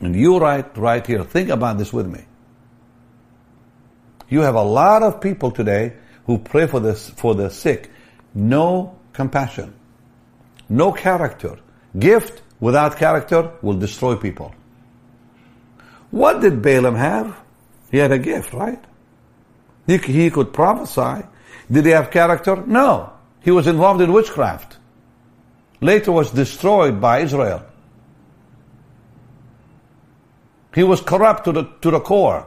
And 0.00 0.14
you 0.14 0.38
right, 0.38 0.76
right 0.76 1.04
here, 1.06 1.24
think 1.24 1.48
about 1.48 1.78
this 1.78 1.92
with 1.92 2.06
me. 2.06 2.24
You 4.28 4.40
have 4.40 4.54
a 4.54 4.62
lot 4.62 5.02
of 5.02 5.20
people 5.20 5.50
today 5.50 5.94
who 6.26 6.38
pray 6.38 6.66
for 6.66 6.80
this, 6.80 7.10
for 7.10 7.34
the 7.34 7.50
sick. 7.50 7.90
No 8.34 8.98
compassion. 9.12 9.74
No 10.68 10.92
character. 10.92 11.58
Gift 11.98 12.42
without 12.60 12.96
character 12.96 13.52
will 13.62 13.76
destroy 13.76 14.16
people. 14.16 14.54
What 16.14 16.40
did 16.40 16.62
Balaam 16.62 16.94
have? 16.94 17.36
He 17.90 17.98
had 17.98 18.12
a 18.12 18.20
gift, 18.20 18.52
right? 18.52 18.78
He, 19.88 19.98
he 19.98 20.30
could 20.30 20.52
prophesy. 20.52 21.26
Did 21.68 21.86
he 21.86 21.90
have 21.90 22.12
character? 22.12 22.62
No. 22.64 23.12
He 23.42 23.50
was 23.50 23.66
involved 23.66 24.00
in 24.00 24.12
witchcraft. 24.12 24.76
Later 25.80 26.12
was 26.12 26.30
destroyed 26.30 27.00
by 27.00 27.18
Israel. 27.22 27.66
He 30.72 30.84
was 30.84 31.00
corrupt 31.00 31.46
to 31.46 31.52
the, 31.52 31.64
to 31.82 31.90
the 31.90 31.98
core. 31.98 32.46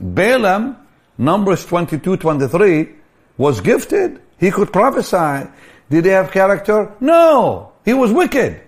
Balaam, 0.00 0.78
Numbers 1.16 1.64
22, 1.64 2.16
23, 2.16 2.88
was 3.36 3.60
gifted. 3.60 4.20
He 4.36 4.50
could 4.50 4.72
prophesy. 4.72 5.48
Did 5.90 6.06
he 6.06 6.10
have 6.10 6.32
character? 6.32 6.92
No. 6.98 7.70
He 7.84 7.94
was 7.94 8.12
wicked. 8.12 8.67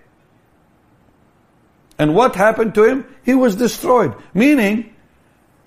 And 2.00 2.14
what 2.14 2.34
happened 2.34 2.74
to 2.76 2.84
him? 2.84 3.04
He 3.24 3.34
was 3.34 3.56
destroyed. 3.56 4.14
Meaning, 4.32 4.94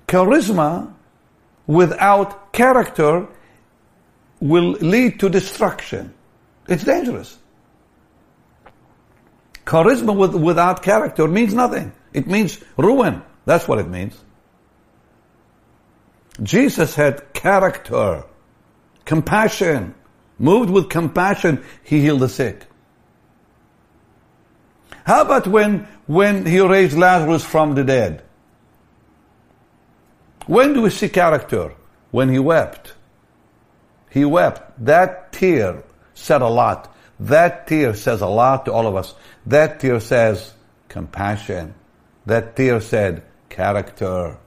charisma 0.08 0.92
without 1.68 2.52
character 2.52 3.28
will 4.40 4.72
lead 4.72 5.20
to 5.20 5.30
destruction. 5.30 6.12
It's 6.68 6.84
dangerous. 6.84 7.38
Charisma 9.64 10.18
with, 10.18 10.34
without 10.34 10.82
character 10.82 11.28
means 11.28 11.54
nothing. 11.54 11.94
It 12.14 12.26
means 12.26 12.60
ruin. 12.78 13.22
That's 13.46 13.68
what 13.68 13.78
it 13.78 13.88
means. 13.88 14.20
Jesus 16.42 16.96
had 16.96 17.32
character, 17.34 18.24
compassion, 19.06 19.94
Moved 20.40 20.72
with 20.72 20.90
compassion, 20.90 21.64
he 21.84 22.02
healed 22.02 22.22
the 22.22 22.30
sick. 22.30 22.66
How 25.06 25.22
about 25.22 25.48
when, 25.48 25.88
when 26.08 26.46
he 26.46 26.60
raised 26.60 26.98
Lazarus 26.98 27.44
from 27.44 27.76
the 27.76 27.84
dead? 27.84 28.24
When 30.48 30.74
do 30.74 30.82
we 30.82 30.90
see 30.90 31.10
character? 31.10 31.74
When 32.12 32.30
he 32.30 32.40
wept. 32.40 32.94
He 34.10 34.26
wept. 34.26 34.86
That 34.86 35.34
tear 35.34 35.84
said 36.14 36.42
a 36.42 36.48
lot. 36.48 36.96
That 37.20 37.68
tear 37.68 37.94
says 37.94 38.22
a 38.22 38.28
lot 38.28 38.66
to 38.66 38.74
all 38.74 38.88
of 38.88 38.96
us. 38.96 39.14
That 39.46 39.80
tear 39.80 40.00
says 40.00 40.54
compassion. 40.88 41.74
That 42.26 42.56
tear 42.56 42.80
said 42.82 43.24
character. 43.50 44.38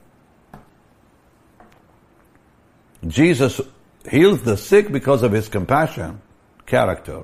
Jesus 3.05 3.61
heals 4.09 4.41
the 4.41 4.57
sick 4.57 4.91
because 4.91 5.23
of 5.23 5.31
his 5.31 5.49
compassion, 5.49 6.21
character. 6.65 7.23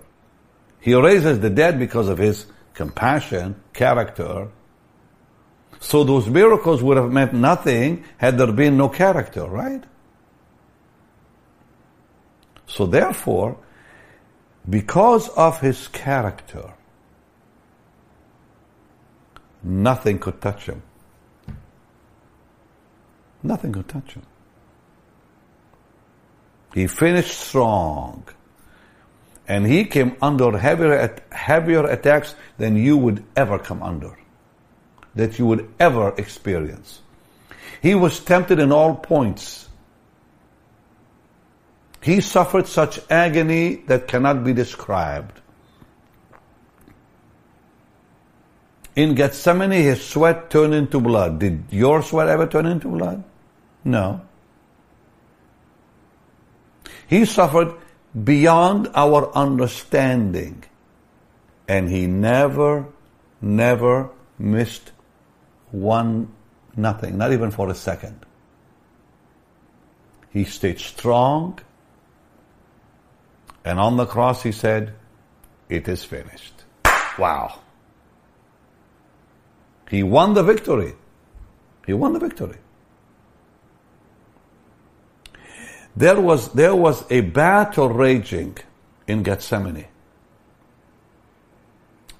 He 0.80 0.94
raises 0.94 1.40
the 1.40 1.50
dead 1.50 1.80
because 1.80 2.10
of 2.10 2.18
his 2.18 2.46
compassion, 2.74 3.56
character. 3.74 4.50
So 5.80 6.04
those 6.04 6.30
miracles 6.30 6.82
would 6.82 6.98
have 6.98 7.12
meant 7.12 7.34
nothing 7.34 8.04
had 8.18 8.38
there 8.38 8.52
been 8.52 8.78
no 8.78 8.90
character, 8.90 9.46
right? 9.46 9.84
So 12.68 12.86
therefore, 12.86 13.58
because 14.70 15.30
of 15.30 15.60
his 15.60 15.88
character, 15.90 16.74
nothing 19.62 20.20
could 20.20 20.42
touch 20.42 20.68
him. 20.68 20.82
Nothing 23.44 23.74
could 23.74 23.90
touch 23.90 24.14
him. 24.14 24.24
He 26.74 26.88
finished 26.88 27.38
strong. 27.38 28.24
And 29.48 29.66
he 29.66 29.84
came 29.86 30.16
under 30.22 30.58
heavier, 30.58 31.16
heavier 31.32 31.86
attacks 31.86 32.36
than 32.58 32.76
you 32.78 32.98
would 32.98 33.24
ever 33.36 33.60
come 33.60 33.84
under. 33.84 34.18
That 35.16 35.38
you 35.38 35.46
would 35.48 35.70
ever 35.80 36.14
experience. 36.18 37.02
He 37.82 37.94
was 37.94 38.20
tempted 38.20 38.60
in 38.60 38.72
all 38.72 38.96
points. 38.96 39.68
He 42.02 42.22
suffered 42.22 42.68
such 42.68 43.00
agony 43.10 43.76
that 43.88 44.08
cannot 44.08 44.44
be 44.44 44.54
described. 44.54 45.40
In 48.96 49.16
Gethsemane, 49.16 49.72
his 49.72 50.06
sweat 50.06 50.50
turned 50.50 50.74
into 50.74 51.00
blood. 51.00 51.40
Did 51.40 51.64
your 51.72 52.04
sweat 52.04 52.28
ever 52.28 52.46
turn 52.46 52.66
into 52.66 52.90
blood? 52.90 53.24
No. 53.84 54.22
He 57.08 57.26
suffered 57.26 57.74
beyond 58.22 58.90
our 58.94 59.36
understanding. 59.36 60.64
And 61.68 61.90
he 61.90 62.08
never, 62.08 62.88
never 63.42 64.10
missed 64.38 64.92
one, 65.72 66.32
nothing, 66.76 67.18
not 67.18 67.32
even 67.32 67.52
for 67.52 67.70
a 67.70 67.76
second. 67.76 68.26
He 70.32 70.44
stayed 70.44 70.80
strong. 70.80 71.60
And 73.64 73.80
on 73.80 73.98
the 73.98 74.06
cross 74.06 74.44
he 74.44 74.52
said, 74.52 74.94
it 75.70 75.88
is 75.88 76.04
finished. 76.04 76.54
Wow. 77.18 77.60
He 79.90 80.04
won 80.04 80.34
the 80.34 80.44
victory. 80.44 80.96
He 81.86 81.94
won 81.94 82.14
the 82.14 82.20
victory. 82.20 82.58
There 85.96 86.20
was, 86.20 86.52
there 86.54 86.76
was 86.76 87.04
a 87.12 87.22
battle 87.22 87.90
raging 87.90 88.58
in 89.08 89.24
Gethsemane. 89.24 89.86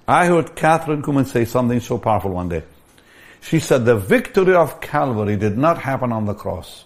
I 0.06 0.26
heard 0.26 0.54
Kathryn 0.54 1.02
Kuhlman 1.02 1.26
say 1.26 1.44
something 1.44 1.80
so 1.80 1.98
powerful 1.98 2.30
one 2.30 2.50
day. 2.50 2.62
She 3.40 3.58
said 3.58 3.84
the 3.84 3.96
victory 3.96 4.54
of 4.54 4.80
Calvary 4.80 5.36
did 5.36 5.58
not 5.58 5.78
happen 5.78 6.12
on 6.12 6.24
the 6.24 6.34
cross. 6.34 6.84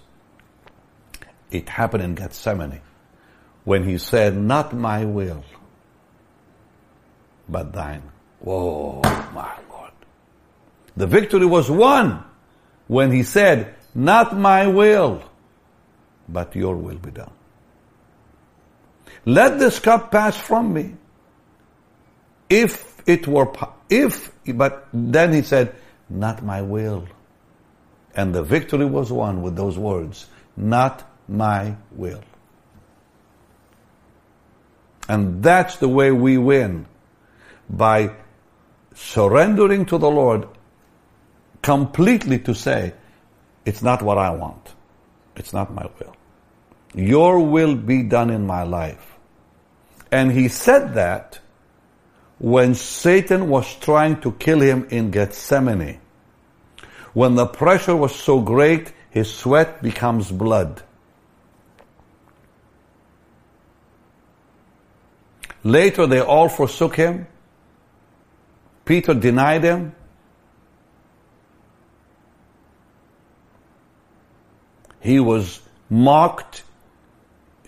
It 1.50 1.68
happened 1.68 2.04
in 2.04 2.14
Gethsemane 2.14 2.80
when 3.64 3.84
he 3.84 3.98
said, 3.98 4.36
not 4.36 4.74
my 4.74 5.04
will, 5.04 5.44
but 7.48 7.72
thine. 7.72 8.02
Whoa, 8.40 9.00
my 9.34 9.54
Lord. 9.68 9.92
The 10.96 11.06
victory 11.06 11.46
was 11.46 11.70
won 11.70 12.24
when 12.86 13.12
he 13.12 13.22
said, 13.22 13.74
not 13.94 14.36
my 14.36 14.66
will, 14.66 15.22
but 16.28 16.54
your 16.54 16.76
will 16.76 16.98
be 16.98 17.10
done. 17.10 17.30
Let 19.24 19.58
this 19.58 19.78
cup 19.78 20.10
pass 20.10 20.36
from 20.36 20.72
me. 20.72 20.94
If 22.48 23.02
it 23.06 23.26
were, 23.26 23.50
if, 23.90 24.32
but 24.46 24.88
then 24.92 25.32
he 25.32 25.42
said, 25.42 25.74
not 26.08 26.42
my 26.42 26.62
will. 26.62 27.06
And 28.14 28.34
the 28.34 28.42
victory 28.42 28.86
was 28.86 29.12
won 29.12 29.42
with 29.42 29.56
those 29.56 29.78
words, 29.78 30.26
not 30.56 31.08
my 31.28 31.76
will. 31.92 32.22
And 35.08 35.42
that's 35.42 35.76
the 35.76 35.88
way 35.88 36.10
we 36.10 36.36
win 36.36 36.86
by 37.68 38.12
surrendering 38.94 39.86
to 39.86 39.98
the 39.98 40.10
Lord 40.10 40.48
completely 41.62 42.38
to 42.40 42.54
say, 42.54 42.94
it's 43.64 43.82
not 43.82 44.02
what 44.02 44.18
I 44.18 44.30
want. 44.30 44.74
It's 45.38 45.52
not 45.52 45.72
my 45.72 45.86
will. 45.98 46.14
Your 46.94 47.38
will 47.40 47.74
be 47.74 48.02
done 48.02 48.30
in 48.30 48.46
my 48.46 48.64
life. 48.64 49.14
And 50.10 50.32
he 50.32 50.48
said 50.48 50.94
that 50.94 51.38
when 52.38 52.74
Satan 52.74 53.48
was 53.48 53.74
trying 53.76 54.20
to 54.20 54.32
kill 54.32 54.60
him 54.60 54.86
in 54.90 55.10
Gethsemane. 55.10 56.00
When 57.12 57.34
the 57.34 57.46
pressure 57.46 57.96
was 57.96 58.14
so 58.14 58.40
great, 58.40 58.92
his 59.10 59.32
sweat 59.32 59.82
becomes 59.82 60.30
blood. 60.30 60.82
Later 65.64 66.06
they 66.06 66.20
all 66.20 66.48
forsook 66.48 66.96
him. 66.96 67.26
Peter 68.84 69.14
denied 69.14 69.64
him. 69.64 69.94
He 75.00 75.20
was 75.20 75.60
mocked 75.88 76.62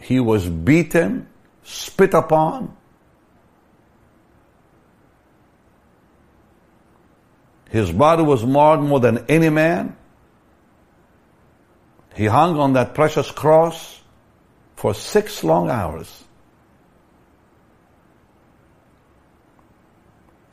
he 0.01 0.19
was 0.19 0.49
beaten, 0.49 1.29
spit 1.63 2.15
upon. 2.15 2.77
His 7.69 7.93
body 7.93 8.23
was 8.23 8.45
marred 8.45 8.81
more 8.81 8.99
than 8.99 9.27
any 9.29 9.51
man. 9.51 9.97
He 12.15 12.27
hung 12.27 12.59
on 12.59 12.73
that 12.73 12.95
precious 12.95 13.31
cross 13.31 14.01
for 14.75 14.95
six 14.95 15.45
long 15.45 15.71
hours 15.71 16.25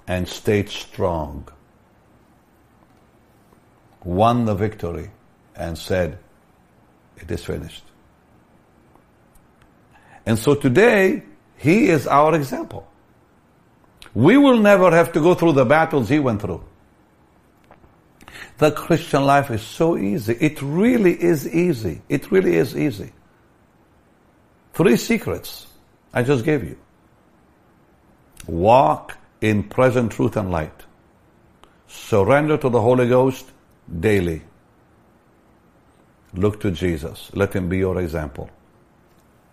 and 0.08 0.28
stayed 0.28 0.70
strong, 0.70 1.48
won 4.04 4.46
the 4.46 4.54
victory, 4.54 5.10
and 5.56 5.78
said, 5.78 6.20
It 7.18 7.30
is 7.32 7.44
finished. 7.44 7.84
And 10.26 10.38
so 10.38 10.56
today, 10.56 11.24
he 11.58 11.88
is 11.88 12.08
our 12.08 12.36
example. 12.36 12.88
We 14.14 14.38
will 14.38 14.58
never 14.58 14.92
have 14.92 15.12
to 15.14 15.20
go 15.20 15.34
through 15.36 15.54
the 15.54 15.66
battles 15.66 16.10
he 16.10 16.20
went 16.20 16.42
through. 16.42 16.64
The 18.58 18.72
Christian 18.72 19.26
life 19.26 19.52
is 19.52 19.62
so 19.62 19.98
easy. 19.98 20.36
It 20.40 20.62
really 20.62 21.14
is 21.14 21.48
easy. 21.48 22.02
It 22.10 22.32
really 22.32 22.56
is 22.56 22.76
easy. 22.76 23.12
Three 24.74 24.98
secrets 24.98 25.68
I 26.14 26.24
just 26.24 26.44
gave 26.44 26.64
you. 26.64 26.78
Walk 28.48 29.18
in 29.42 29.64
present 29.64 30.12
truth 30.12 30.38
and 30.38 30.52
light. 30.52 30.84
Surrender 31.88 32.58
to 32.58 32.70
the 32.70 32.82
Holy 32.82 33.08
Ghost 33.08 33.46
daily. 34.00 34.42
Look 36.38 36.60
to 36.62 36.72
Jesus. 36.72 37.32
Let 37.34 37.54
him 37.54 37.68
be 37.68 37.80
your 37.80 38.00
example. 38.00 38.50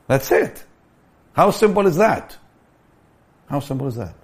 That's 0.07 0.31
it. 0.31 0.65
How 1.33 1.51
simple 1.51 1.87
is 1.87 1.97
that? 1.97 2.37
How 3.49 3.61
simple 3.61 3.89
is 3.89 3.97
that? 3.97 4.15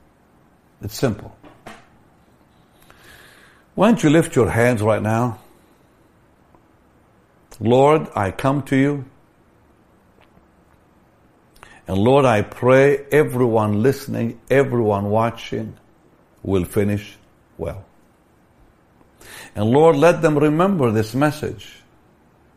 It's 0.83 0.95
simple. 0.95 1.37
Why 3.75 3.89
don't 3.89 4.03
you 4.03 4.11
lift 4.11 4.37
your 4.37 4.51
hands 4.51 4.83
right 4.83 5.03
now? 5.03 5.39
Lord, 7.59 8.09
I 8.15 8.31
come 8.31 8.63
to 8.65 8.77
you. 8.77 9.05
And 11.87 11.99
Lord, 11.99 12.25
I 12.25 12.43
pray 12.43 13.05
everyone 13.11 13.83
listening, 13.83 14.41
everyone 14.51 15.11
watching 15.11 15.77
will 16.43 16.65
finish 16.65 17.17
well. 17.59 17.85
And 19.55 19.71
Lord, 19.71 19.97
let 19.97 20.23
them 20.23 20.39
remember 20.39 20.91
this 20.93 21.15
message. 21.15 21.80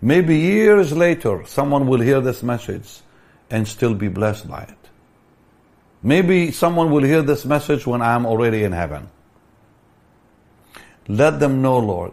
Maybe 0.03 0.37
years 0.37 0.91
later, 0.91 1.45
someone 1.45 1.87
will 1.87 2.01
hear 2.01 2.19
this 2.19 2.43
message 2.43 2.99
and 3.49 3.65
still 3.65 3.93
be 3.93 4.09
blessed 4.09 4.49
by 4.49 4.63
it. 4.63 4.89
Maybe 6.01 6.51
someone 6.51 6.91
will 6.91 7.03
hear 7.03 7.21
this 7.21 7.45
message 7.45 7.87
when 7.87 8.01
I'm 8.01 8.25
already 8.25 8.65
in 8.65 8.73
heaven. 8.73 9.09
Let 11.07 11.39
them 11.39 11.61
know, 11.61 11.79
Lord, 11.79 12.11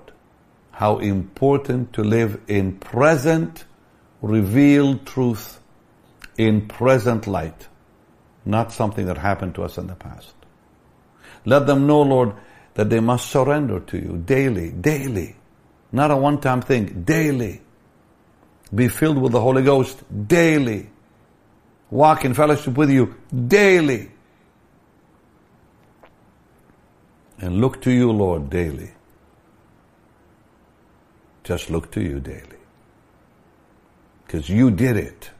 how 0.71 0.99
important 0.99 1.93
to 1.95 2.05
live 2.05 2.41
in 2.47 2.79
present 2.79 3.65
revealed 4.23 5.05
truth, 5.05 5.59
in 6.39 6.69
present 6.69 7.27
light, 7.27 7.67
not 8.45 8.71
something 8.71 9.07
that 9.07 9.19
happened 9.19 9.57
to 9.57 9.65
us 9.65 9.79
in 9.79 9.89
the 9.89 9.97
past. 9.97 10.33
Let 11.45 11.67
them 11.67 11.89
know, 11.89 12.03
Lord, 12.03 12.35
that 12.75 12.89
they 12.89 13.01
must 13.01 13.29
surrender 13.29 13.81
to 13.81 13.99
you 13.99 14.23
daily, 14.25 14.71
daily. 14.71 15.35
Not 15.91 16.13
a 16.13 16.17
one-time 16.17 16.63
thing, 16.63 17.03
daily. 17.03 17.63
Be 18.75 18.89
filled 18.89 19.19
with 19.19 19.33
the 19.33 19.41
Holy 19.41 19.63
Ghost 19.63 20.03
daily. 20.29 20.89
Walk 21.91 22.25
in 22.25 22.35
fellowship 22.35 22.77
with 22.77 22.91
you 22.91 23.17
daily. 23.49 24.11
And 27.39 27.61
look 27.61 27.83
to 27.83 27.91
you, 27.91 28.13
Lord, 28.13 28.51
daily. 28.51 28.91
Just 31.43 31.71
look 31.71 31.91
to 31.93 32.01
you 32.01 32.21
daily. 32.21 32.61
Because 34.25 34.49
you 34.49 34.71
did 34.71 34.97
it. 34.97 35.31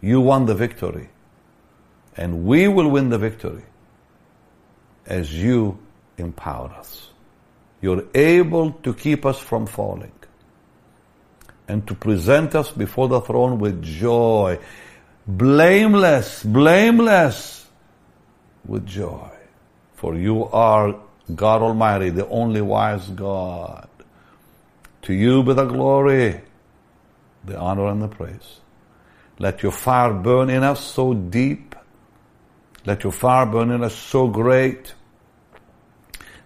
You 0.00 0.20
won 0.20 0.46
the 0.46 0.54
victory. 0.54 1.08
And 2.16 2.44
we 2.44 2.68
will 2.68 2.88
win 2.88 3.08
the 3.08 3.18
victory 3.18 3.64
as 5.06 5.32
you 5.32 5.78
empower 6.18 6.70
us. 6.70 7.08
You're 7.80 8.04
able 8.14 8.72
to 8.84 8.94
keep 8.94 9.26
us 9.26 9.38
from 9.38 9.66
falling 9.66 10.12
and 11.68 11.86
to 11.86 11.94
present 11.94 12.54
us 12.54 12.70
before 12.70 13.08
the 13.08 13.20
throne 13.20 13.58
with 13.58 13.82
joy. 13.82 14.58
Blameless, 15.26 16.42
blameless 16.42 17.66
with 18.66 18.86
joy. 18.86 19.30
For 19.94 20.16
you 20.16 20.46
are 20.46 20.96
God 21.34 21.62
Almighty, 21.62 22.10
the 22.10 22.28
only 22.28 22.60
wise 22.60 23.08
God. 23.08 23.88
To 25.02 25.14
you 25.14 25.42
be 25.42 25.54
the 25.54 25.64
glory, 25.64 26.40
the 27.44 27.58
honor 27.58 27.86
and 27.86 28.02
the 28.02 28.08
praise. 28.08 28.60
Let 29.38 29.62
your 29.62 29.72
fire 29.72 30.12
burn 30.12 30.50
in 30.50 30.62
us 30.62 30.84
so 30.84 31.14
deep. 31.14 31.74
Let 32.84 33.04
your 33.04 33.12
fire 33.12 33.46
burn 33.46 33.70
in 33.70 33.82
us 33.82 33.94
so 33.94 34.28
great 34.28 34.94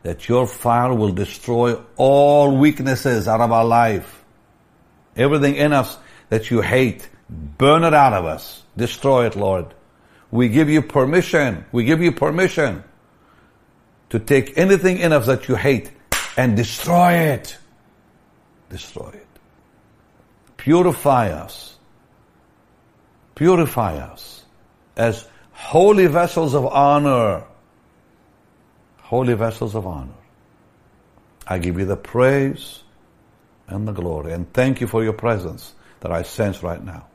that 0.03 0.29
your 0.29 0.47
fire 0.47 0.95
will 0.95 1.13
destroy 1.13 1.75
all 1.97 2.57
weaknesses 2.57 3.27
out 3.27 3.41
of 3.41 3.51
our 3.51 3.65
life. 3.65 4.16
Everything 5.17 5.57
in 5.57 5.73
us 5.73 5.97
that 6.29 6.51
you 6.51 6.61
hate, 6.61 7.09
burn 7.29 7.85
it 7.85 7.95
out 7.95 8.13
of 8.13 8.25
us. 8.25 8.63
Destroy 8.77 9.27
it, 9.27 9.37
Lord. 9.37 9.67
We 10.31 10.49
give 10.49 10.69
you 10.69 10.83
permission. 10.83 11.65
We 11.73 11.85
give 11.85 12.03
you 12.03 12.13
permission 12.13 12.85
to 14.11 14.19
take 14.19 14.57
anything 14.59 14.99
in 14.99 15.13
us 15.13 15.27
that 15.27 15.49
you 15.49 15.55
hate 15.55 15.91
and 16.37 16.57
destroy 16.57 17.13
it 17.13 17.59
destroy 18.69 19.09
it. 19.09 19.27
Purify 20.57 21.31
us. 21.31 21.77
Purify 23.35 23.99
us 23.99 24.45
as 24.97 25.29
holy 25.53 26.07
vessels 26.07 26.55
of 26.55 26.67
honor. 26.67 27.45
Holy 29.03 29.35
vessels 29.35 29.75
of 29.75 29.87
honor. 29.87 30.13
I 31.47 31.59
give 31.59 31.79
you 31.79 31.85
the 31.85 31.97
praise 31.97 32.83
and 33.69 33.87
the 33.87 33.93
glory 33.93 34.33
and 34.33 34.53
thank 34.53 34.81
you 34.81 34.87
for 34.87 35.03
your 35.03 35.13
presence 35.13 35.75
that 36.01 36.13
I 36.13 36.23
sense 36.23 36.63
right 36.63 36.83
now. 36.83 37.07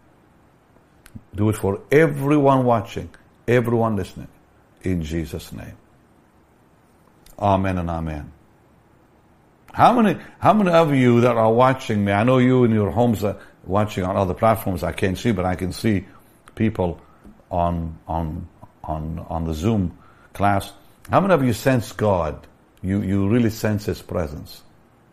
Do 1.36 1.50
it 1.50 1.56
for 1.56 1.82
everyone 1.92 2.66
watching, 2.66 3.10
everyone 3.48 3.96
listening. 3.96 4.28
In 4.84 5.04
Jesus' 5.04 5.52
name. 5.52 5.78
Amen 7.40 7.78
and 7.78 7.90
amen. 7.90 8.32
How 9.74 9.94
many, 10.00 10.20
how 10.40 10.54
many 10.54 10.72
of 10.72 10.94
you 10.94 11.22
that 11.22 11.38
are 11.38 11.52
watching 11.52 12.04
me, 12.04 12.12
I 12.12 12.24
know 12.24 12.40
you 12.40 12.66
in 12.66 12.72
your 12.72 12.92
homes 12.92 13.24
are 13.24 13.38
watching 13.64 14.04
on 14.04 14.18
other 14.18 14.34
platforms 14.34 14.84
I 14.84 14.92
can't 14.92 15.18
see, 15.18 15.32
but 15.32 15.46
I 15.46 15.56
can 15.56 15.72
see 15.72 16.06
people 16.56 17.00
on, 17.50 17.98
on, 18.08 18.48
on, 18.84 19.26
on 19.30 19.46
the 19.46 19.54
Zoom 19.54 19.98
class. 20.34 20.74
How 21.10 21.22
many 21.22 21.34
of 21.34 21.44
you 21.44 21.54
sense 21.54 21.92
God? 21.94 22.48
You, 22.82 23.02
you 23.02 23.30
really 23.30 23.50
sense 23.50 23.86
His 23.86 24.02
presence. 24.02 24.62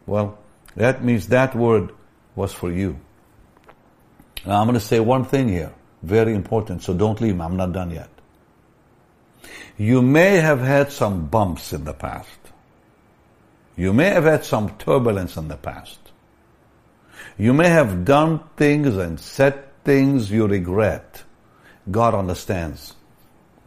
Well, 0.07 0.38
that 0.78 1.02
means 1.02 1.26
that 1.28 1.56
word 1.56 1.90
was 2.36 2.52
for 2.52 2.70
you. 2.70 2.98
Now 4.46 4.60
I'm 4.60 4.66
going 4.66 4.74
to 4.74 4.80
say 4.80 5.00
one 5.00 5.24
thing 5.24 5.48
here, 5.48 5.74
very 6.02 6.34
important, 6.34 6.84
so 6.84 6.94
don't 6.94 7.20
leave 7.20 7.34
me, 7.34 7.42
I'm 7.42 7.56
not 7.56 7.72
done 7.72 7.90
yet. 7.90 8.08
You 9.76 10.02
may 10.02 10.36
have 10.36 10.60
had 10.60 10.92
some 10.92 11.26
bumps 11.26 11.72
in 11.72 11.84
the 11.84 11.92
past. 11.92 12.38
You 13.76 13.92
may 13.92 14.10
have 14.10 14.24
had 14.24 14.44
some 14.44 14.76
turbulence 14.78 15.36
in 15.36 15.48
the 15.48 15.56
past. 15.56 15.98
You 17.36 17.52
may 17.52 17.68
have 17.68 18.04
done 18.04 18.40
things 18.56 18.96
and 18.96 19.18
said 19.18 19.82
things 19.84 20.30
you 20.30 20.46
regret. 20.46 21.22
God 21.90 22.14
understands. 22.14 22.94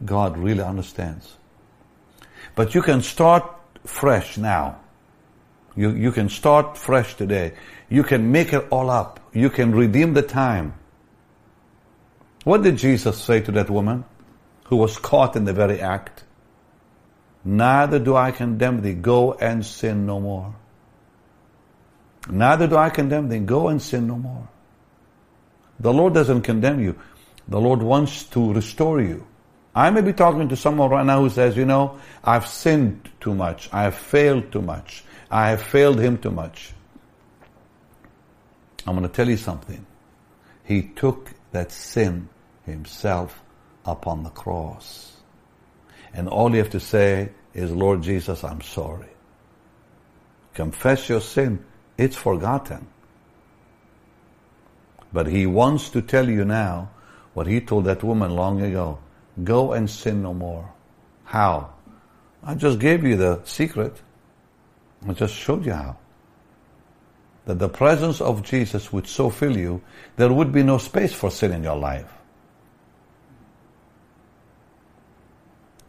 God 0.04 0.38
really 0.38 0.62
understands. 0.62 1.36
But 2.54 2.74
you 2.74 2.82
can 2.82 3.02
start 3.02 3.44
fresh 3.84 4.38
now. 4.38 4.81
You, 5.76 5.90
you 5.90 6.12
can 6.12 6.28
start 6.28 6.76
fresh 6.76 7.14
today. 7.14 7.54
You 7.88 8.02
can 8.02 8.30
make 8.30 8.52
it 8.52 8.66
all 8.70 8.90
up. 8.90 9.20
You 9.32 9.50
can 9.50 9.74
redeem 9.74 10.14
the 10.14 10.22
time. 10.22 10.74
What 12.44 12.62
did 12.62 12.76
Jesus 12.76 13.22
say 13.22 13.40
to 13.40 13.52
that 13.52 13.70
woman 13.70 14.04
who 14.64 14.76
was 14.76 14.98
caught 14.98 15.36
in 15.36 15.44
the 15.44 15.52
very 15.52 15.80
act? 15.80 16.24
Neither 17.44 17.98
do 17.98 18.16
I 18.16 18.30
condemn 18.30 18.82
thee. 18.82 18.94
Go 18.94 19.32
and 19.34 19.64
sin 19.64 20.06
no 20.06 20.20
more. 20.20 20.54
Neither 22.30 22.66
do 22.66 22.76
I 22.76 22.90
condemn 22.90 23.28
thee. 23.28 23.40
Go 23.40 23.68
and 23.68 23.80
sin 23.80 24.06
no 24.06 24.16
more. 24.16 24.48
The 25.80 25.92
Lord 25.92 26.14
doesn't 26.14 26.42
condemn 26.42 26.80
you. 26.80 26.98
The 27.48 27.60
Lord 27.60 27.82
wants 27.82 28.24
to 28.24 28.52
restore 28.52 29.00
you. 29.00 29.26
I 29.74 29.90
may 29.90 30.02
be 30.02 30.12
talking 30.12 30.48
to 30.50 30.56
someone 30.56 30.90
right 30.90 31.04
now 31.04 31.20
who 31.20 31.30
says, 31.30 31.56
you 31.56 31.64
know, 31.64 31.98
I've 32.22 32.46
sinned 32.46 33.10
too 33.20 33.34
much. 33.34 33.68
I 33.72 33.84
have 33.84 33.94
failed 33.94 34.52
too 34.52 34.62
much. 34.62 35.02
I 35.32 35.48
have 35.48 35.62
failed 35.62 35.98
him 35.98 36.18
too 36.18 36.30
much. 36.30 36.74
I'm 38.86 38.94
going 38.94 39.08
to 39.08 39.14
tell 39.14 39.30
you 39.30 39.38
something. 39.38 39.86
He 40.62 40.82
took 40.82 41.30
that 41.52 41.72
sin 41.72 42.28
himself 42.66 43.42
upon 43.86 44.24
the 44.24 44.30
cross. 44.30 45.16
And 46.12 46.28
all 46.28 46.50
you 46.50 46.58
have 46.58 46.70
to 46.70 46.80
say 46.80 47.30
is, 47.54 47.70
Lord 47.70 48.02
Jesus, 48.02 48.44
I'm 48.44 48.60
sorry. 48.60 49.08
Confess 50.52 51.08
your 51.08 51.22
sin. 51.22 51.64
It's 51.96 52.16
forgotten. 52.16 52.86
But 55.14 55.28
he 55.28 55.46
wants 55.46 55.88
to 55.90 56.02
tell 56.02 56.28
you 56.28 56.44
now 56.44 56.90
what 57.32 57.46
he 57.46 57.62
told 57.62 57.86
that 57.86 58.02
woman 58.04 58.32
long 58.32 58.60
ago. 58.60 58.98
Go 59.42 59.72
and 59.72 59.88
sin 59.88 60.22
no 60.22 60.34
more. 60.34 60.70
How? 61.24 61.72
I 62.44 62.54
just 62.54 62.78
gave 62.78 63.02
you 63.02 63.16
the 63.16 63.40
secret. 63.44 63.96
I 65.08 65.12
just 65.12 65.34
showed 65.34 65.66
you 65.66 65.72
how. 65.72 65.96
That 67.46 67.58
the 67.58 67.68
presence 67.68 68.20
of 68.20 68.42
Jesus 68.42 68.92
would 68.92 69.06
so 69.06 69.30
fill 69.30 69.56
you, 69.56 69.82
there 70.16 70.32
would 70.32 70.52
be 70.52 70.62
no 70.62 70.78
space 70.78 71.12
for 71.12 71.30
sin 71.30 71.52
in 71.52 71.62
your 71.62 71.76
life. 71.76 72.12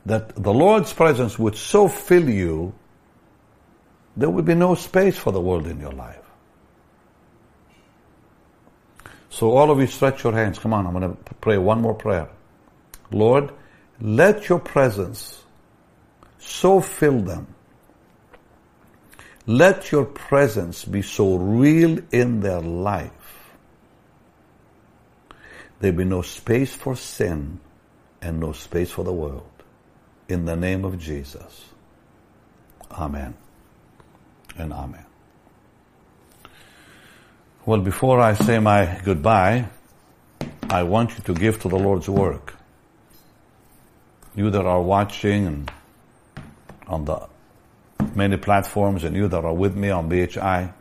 that 0.06 0.36
the 0.36 0.54
Lord's 0.54 0.93
presence 0.93 1.39
would 1.39 1.56
so 1.56 1.88
fill 1.88 2.30
you, 2.30 2.73
there 4.17 4.30
would 4.30 4.45
be 4.45 4.56
no 4.56 4.76
space 4.76 5.17
for 5.17 5.32
the 5.32 5.41
world 5.41 5.67
in 5.67 5.80
your 5.80 5.91
life. 5.91 6.19
So 9.30 9.52
all 9.52 9.71
of 9.71 9.80
you 9.80 9.88
stretch 9.88 10.23
your 10.23 10.34
hands. 10.34 10.60
Come 10.60 10.73
on, 10.73 10.86
I'm 10.86 10.93
going 10.93 11.15
to 11.15 11.34
pray 11.36 11.58
one 11.58 11.82
more 11.82 11.95
prayer. 11.95 12.30
Lord, 13.12 13.52
let 13.99 14.49
your 14.49 14.60
presence 14.60 15.43
so 16.38 16.82
fill 16.82 17.21
them. 17.21 17.53
Let 19.46 19.91
your 19.91 20.06
presence 20.06 20.86
be 20.86 21.02
so 21.02 21.36
real 21.36 22.00
in 22.12 22.39
their 22.39 22.62
life. 22.62 23.12
There 25.80 25.91
be 25.91 26.06
no 26.06 26.22
space 26.22 26.74
for 26.74 26.96
sin 26.96 27.60
and 28.22 28.39
no 28.39 28.54
space 28.54 28.91
for 28.91 29.04
the 29.04 29.12
world 29.12 29.50
in 30.30 30.46
the 30.46 30.56
name 30.56 30.86
of 30.86 30.98
Jesus. 30.98 31.66
Amen 32.91 33.34
and 34.58 34.72
amen. 34.72 35.06
Well, 37.66 37.82
before 37.82 38.22
I 38.22 38.34
say 38.34 38.60
my 38.60 39.02
goodbye, 39.04 39.68
I 40.70 40.84
want 40.84 41.18
you 41.18 41.24
to 41.26 41.34
give 41.34 41.62
to 41.62 41.70
the 41.70 41.78
Lord's 41.78 42.08
work. 42.08 42.56
You 44.36 44.50
that 44.52 44.66
are 44.66 44.82
watching 44.82 45.48
and 45.48 45.72
on 46.88 47.06
the 47.06 47.32
many 48.16 48.38
platforms 48.38 49.03
and 49.03 49.16
you 49.16 49.28
that 49.28 49.43
are 49.43 49.53
with 49.53 49.76
me 49.76 49.89
on 49.89 50.09
BHI, 50.09 50.41
I 50.41 50.74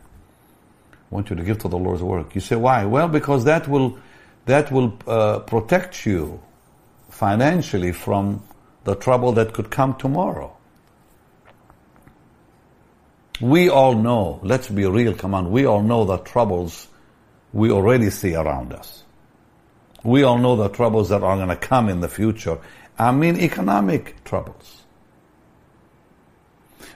want 1.09 1.29
you 1.29 1.35
to 1.35 1.43
give 1.43 1.59
to 1.59 1.67
the 1.67 1.77
Lord's 1.77 2.01
work. 2.01 2.35
You 2.35 2.41
say, 2.41 2.55
why? 2.55 2.85
Well, 2.85 3.07
because 3.07 3.45
that 3.45 3.67
will, 3.67 3.97
that 4.45 4.71
will 4.71 4.97
uh, 5.07 5.39
protect 5.39 6.05
you 6.05 6.41
financially 7.09 7.91
from 7.91 8.43
the 8.83 8.95
trouble 8.95 9.31
that 9.33 9.53
could 9.53 9.69
come 9.69 9.95
tomorrow. 9.95 10.55
We 13.41 13.69
all 13.69 13.95
know, 13.95 14.39
let's 14.43 14.69
be 14.69 14.85
real, 14.85 15.13
come 15.13 15.33
on, 15.33 15.51
we 15.51 15.65
all 15.65 15.81
know 15.81 16.05
the 16.05 16.17
troubles 16.17 16.87
we 17.51 17.71
already 17.71 18.09
see 18.09 18.35
around 18.35 18.73
us. 18.73 19.03
We 20.03 20.23
all 20.23 20.37
know 20.37 20.55
the 20.55 20.69
troubles 20.69 21.09
that 21.09 21.23
are 21.23 21.35
going 21.37 21.49
to 21.49 21.55
come 21.55 21.89
in 21.89 22.01
the 22.01 22.09
future. 22.09 22.57
I 22.97 23.11
mean 23.11 23.39
economic 23.39 24.23
troubles. 24.23 24.82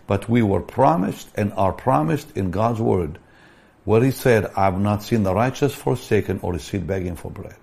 But 0.07 0.29
we 0.29 0.41
were 0.41 0.61
promised 0.61 1.29
and 1.35 1.53
are 1.53 1.73
promised 1.73 2.35
in 2.35 2.51
God's 2.51 2.81
word 2.81 3.19
where 3.83 4.03
he 4.03 4.11
said, 4.11 4.51
I've 4.57 4.79
not 4.79 5.03
seen 5.03 5.23
the 5.23 5.33
righteous 5.33 5.73
forsaken 5.73 6.39
or 6.41 6.53
the 6.53 6.59
seed 6.59 6.87
begging 6.87 7.15
for 7.15 7.31
bread. 7.31 7.55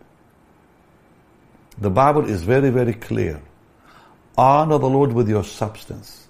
The 1.79 1.91
Bible 1.91 2.25
is 2.27 2.43
very, 2.43 2.71
very 2.71 2.95
clear. 2.95 3.43
Honor 4.37 4.79
the 4.79 4.89
Lord 4.89 5.13
with 5.13 5.29
your 5.29 5.45
substance 5.45 6.27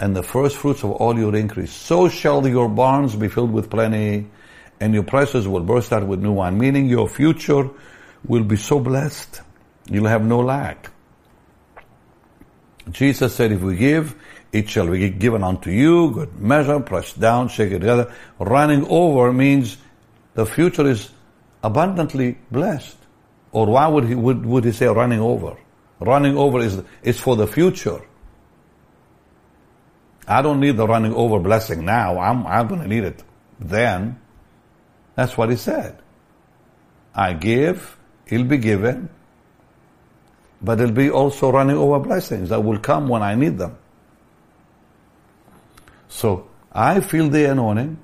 and 0.00 0.16
the 0.16 0.22
first 0.22 0.56
fruits 0.56 0.82
of 0.82 0.90
all 0.90 1.16
your 1.16 1.36
increase. 1.36 1.72
So 1.72 2.08
shall 2.08 2.46
your 2.46 2.68
barns 2.68 3.14
be 3.14 3.28
filled 3.28 3.52
with 3.52 3.70
plenty 3.70 4.26
and 4.80 4.92
your 4.92 5.04
presses 5.04 5.46
will 5.46 5.62
burst 5.62 5.92
out 5.92 6.04
with 6.06 6.20
new 6.20 6.32
wine. 6.32 6.58
Meaning 6.58 6.88
your 6.88 7.08
future 7.08 7.70
will 8.26 8.42
be 8.42 8.56
so 8.56 8.80
blessed. 8.80 9.40
You'll 9.88 10.06
have 10.06 10.24
no 10.24 10.40
lack. 10.40 10.90
Jesus 12.90 13.36
said, 13.36 13.52
if 13.52 13.60
we 13.62 13.76
give, 13.76 14.16
it 14.52 14.68
shall 14.68 14.86
be 14.86 15.08
given 15.08 15.42
unto 15.42 15.70
you, 15.70 16.10
good 16.10 16.38
measure, 16.38 16.78
pressed 16.80 17.18
down, 17.18 17.48
shaken 17.48 17.80
together. 17.80 18.12
Running 18.38 18.86
over 18.86 19.32
means 19.32 19.78
the 20.34 20.44
future 20.44 20.86
is 20.86 21.10
abundantly 21.62 22.36
blessed. 22.50 22.98
Or 23.50 23.66
why 23.66 23.88
would 23.88 24.04
he, 24.04 24.14
would, 24.14 24.44
would 24.44 24.64
he 24.64 24.72
say 24.72 24.86
running 24.86 25.20
over? 25.20 25.56
Running 26.00 26.36
over 26.36 26.60
is, 26.60 26.82
is 27.02 27.18
for 27.18 27.34
the 27.34 27.46
future. 27.46 28.00
I 30.28 30.42
don't 30.42 30.60
need 30.60 30.76
the 30.76 30.86
running 30.86 31.14
over 31.14 31.38
blessing 31.38 31.84
now. 31.84 32.18
I'm, 32.18 32.46
I'm 32.46 32.68
going 32.68 32.82
to 32.82 32.88
need 32.88 33.04
it 33.04 33.22
then. 33.58 34.20
That's 35.14 35.36
what 35.36 35.50
he 35.50 35.56
said. 35.56 35.98
I 37.14 37.32
give, 37.32 37.98
he'll 38.26 38.44
be 38.44 38.58
given, 38.58 39.08
but 40.60 40.76
there'll 40.76 40.92
be 40.92 41.10
also 41.10 41.50
running 41.50 41.76
over 41.76 41.98
blessings 41.98 42.50
that 42.50 42.62
will 42.62 42.78
come 42.78 43.08
when 43.08 43.22
I 43.22 43.34
need 43.34 43.58
them. 43.58 43.76
So 46.12 46.46
I 46.72 47.00
feel 47.00 47.28
the 47.30 47.50
anointing. 47.50 47.98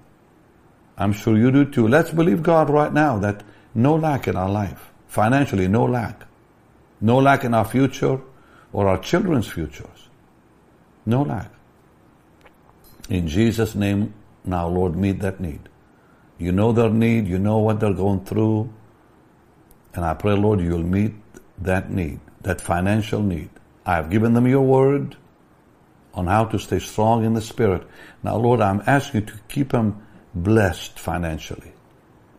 I'm 0.96 1.12
sure 1.12 1.36
you 1.36 1.52
do 1.52 1.64
too. 1.64 1.86
Let's 1.86 2.10
believe 2.10 2.42
God 2.42 2.70
right 2.70 2.92
now 2.92 3.18
that 3.18 3.44
no 3.74 3.94
lack 3.94 4.26
in 4.26 4.34
our 4.34 4.48
life. 4.48 4.90
Financially, 5.06 5.68
no 5.68 5.84
lack. 5.84 6.24
No 7.00 7.18
lack 7.18 7.44
in 7.44 7.54
our 7.54 7.64
future 7.64 8.20
or 8.72 8.88
our 8.88 8.98
children's 8.98 9.46
futures. 9.46 10.08
No 11.06 11.22
lack. 11.22 11.50
In 13.08 13.28
Jesus' 13.28 13.74
name, 13.74 14.14
now, 14.44 14.66
Lord, 14.68 14.96
meet 14.96 15.20
that 15.20 15.38
need. 15.38 15.68
You 16.38 16.52
know 16.52 16.72
their 16.72 16.90
need, 16.90 17.28
you 17.28 17.38
know 17.38 17.58
what 17.58 17.78
they're 17.78 17.92
going 17.92 18.24
through. 18.24 18.72
And 19.94 20.04
I 20.04 20.14
pray, 20.14 20.32
Lord, 20.32 20.60
you'll 20.60 20.82
meet 20.82 21.14
that 21.58 21.90
need, 21.90 22.20
that 22.40 22.60
financial 22.60 23.22
need. 23.22 23.50
I 23.84 23.96
have 23.96 24.10
given 24.10 24.32
them 24.34 24.46
your 24.46 24.62
word 24.62 25.16
on 26.18 26.26
how 26.26 26.44
to 26.44 26.58
stay 26.58 26.80
strong 26.80 27.24
in 27.24 27.34
the 27.34 27.40
Spirit. 27.40 27.86
Now, 28.24 28.36
Lord, 28.36 28.60
I'm 28.60 28.82
asking 28.86 29.20
you 29.20 29.26
to 29.28 29.34
keep 29.46 29.70
them 29.70 30.04
blessed 30.34 30.98
financially, 30.98 31.72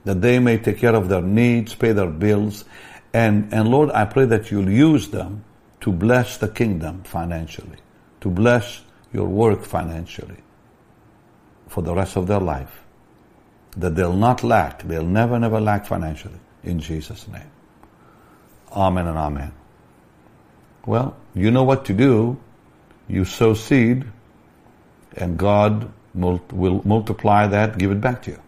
that 0.03 0.21
they 0.21 0.37
may 0.39 0.57
take 0.57 0.79
care 0.79 0.95
of 0.95 1.07
their 1.07 1.21
needs, 1.21 1.75
pay 1.75 1.93
their 1.93 2.09
bills, 2.09 2.65
and, 3.13 3.53
and 3.53 3.69
Lord, 3.69 3.89
I 3.91 4.03
pray 4.03 4.25
that 4.25 4.51
you'll 4.51 4.69
use 4.69 5.09
them 5.09 5.45
to 5.79 5.93
bless 5.93 6.35
the 6.37 6.49
kingdom 6.49 7.03
financially, 7.03 7.77
to 8.19 8.29
bless 8.29 8.81
your 9.13 9.27
work 9.27 9.63
financially 9.63 10.43
for 11.69 11.81
the 11.81 11.95
rest 11.95 12.17
of 12.17 12.27
their 12.27 12.41
life. 12.41 12.83
That 13.77 13.95
they'll 13.95 14.11
not 14.11 14.43
lack, 14.43 14.83
they'll 14.83 15.05
never, 15.05 15.39
never 15.39 15.61
lack 15.61 15.85
financially. 15.85 16.39
In 16.63 16.81
Jesus' 16.81 17.29
name. 17.29 17.49
Amen 18.73 19.07
and 19.07 19.17
amen. 19.17 19.53
Well, 20.85 21.15
you 21.33 21.49
know 21.49 21.63
what 21.63 21.85
to 21.85 21.93
do 21.93 22.37
you 23.09 23.25
sow 23.25 23.53
seed, 23.53 24.05
and 25.17 25.37
God 25.37 25.91
will 26.13 26.81
multiply 26.85 27.47
that, 27.47 27.77
give 27.77 27.91
it 27.91 27.99
back 27.99 28.21
to 28.23 28.31
you. 28.31 28.39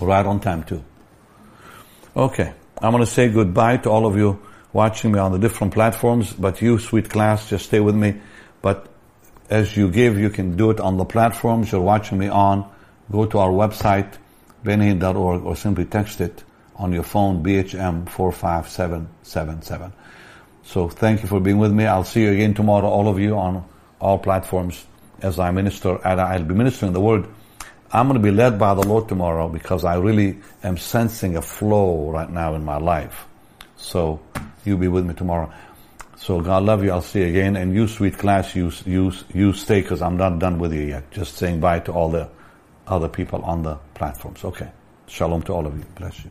Right 0.00 0.24
on 0.24 0.40
time 0.40 0.64
too. 0.64 0.82
Okay, 2.16 2.52
I'm 2.80 2.92
going 2.92 3.04
to 3.04 3.10
say 3.10 3.28
goodbye 3.28 3.76
to 3.78 3.90
all 3.90 4.06
of 4.06 4.16
you 4.16 4.40
watching 4.72 5.12
me 5.12 5.18
on 5.18 5.32
the 5.32 5.38
different 5.38 5.72
platforms, 5.72 6.32
but 6.32 6.60
you, 6.60 6.78
sweet 6.78 7.08
class, 7.08 7.48
just 7.48 7.66
stay 7.66 7.80
with 7.80 7.94
me. 7.94 8.20
But 8.62 8.88
as 9.48 9.76
you 9.76 9.90
give, 9.90 10.18
you 10.18 10.30
can 10.30 10.56
do 10.56 10.70
it 10.70 10.80
on 10.80 10.96
the 10.96 11.04
platforms 11.04 11.72
you're 11.72 11.80
watching 11.80 12.18
me 12.18 12.28
on. 12.28 12.70
Go 13.10 13.26
to 13.26 13.38
our 13.38 13.50
website, 13.50 14.14
benny.org, 14.64 15.44
or 15.44 15.56
simply 15.56 15.84
text 15.84 16.20
it 16.20 16.42
on 16.74 16.92
your 16.92 17.04
phone, 17.04 17.42
BHM 17.42 18.08
45777. 18.08 19.92
So 20.66 20.88
thank 20.88 21.22
you 21.22 21.28
for 21.28 21.38
being 21.38 21.58
with 21.58 21.72
me. 21.72 21.86
I'll 21.86 22.04
see 22.04 22.22
you 22.22 22.32
again 22.32 22.52
tomorrow, 22.52 22.88
all 22.88 23.08
of 23.08 23.20
you 23.20 23.38
on 23.38 23.64
all 24.00 24.18
platforms 24.18 24.84
as 25.22 25.38
I 25.38 25.52
minister, 25.52 25.96
and 26.04 26.20
I'll 26.20 26.42
be 26.42 26.54
ministering 26.54 26.92
the 26.92 27.00
word. 27.00 27.28
I'm 27.92 28.08
going 28.08 28.20
to 28.20 28.22
be 28.22 28.32
led 28.32 28.58
by 28.58 28.74
the 28.74 28.82
Lord 28.82 29.08
tomorrow 29.08 29.48
because 29.48 29.84
I 29.84 29.94
really 29.94 30.38
am 30.64 30.76
sensing 30.76 31.36
a 31.36 31.40
flow 31.40 32.10
right 32.10 32.28
now 32.28 32.54
in 32.54 32.64
my 32.64 32.78
life. 32.78 33.26
So 33.76 34.20
you'll 34.64 34.78
be 34.78 34.88
with 34.88 35.06
me 35.06 35.14
tomorrow. 35.14 35.52
So 36.16 36.40
God 36.40 36.64
love 36.64 36.82
you. 36.82 36.90
I'll 36.90 37.00
see 37.00 37.20
you 37.20 37.28
again. 37.28 37.54
And 37.54 37.72
you, 37.72 37.86
sweet 37.86 38.18
class, 38.18 38.56
you, 38.56 38.72
you, 38.84 39.12
you 39.32 39.52
stay 39.52 39.82
because 39.82 40.02
I'm 40.02 40.16
not 40.16 40.40
done 40.40 40.58
with 40.58 40.72
you 40.72 40.82
yet. 40.82 41.08
Just 41.12 41.36
saying 41.36 41.60
bye 41.60 41.78
to 41.80 41.92
all 41.92 42.10
the 42.10 42.28
other 42.88 43.08
people 43.08 43.40
on 43.42 43.62
the 43.62 43.76
platforms. 43.94 44.44
Okay. 44.44 44.68
Shalom 45.06 45.42
to 45.42 45.52
all 45.52 45.64
of 45.64 45.78
you. 45.78 45.84
Bless 45.94 46.24
you. 46.24 46.30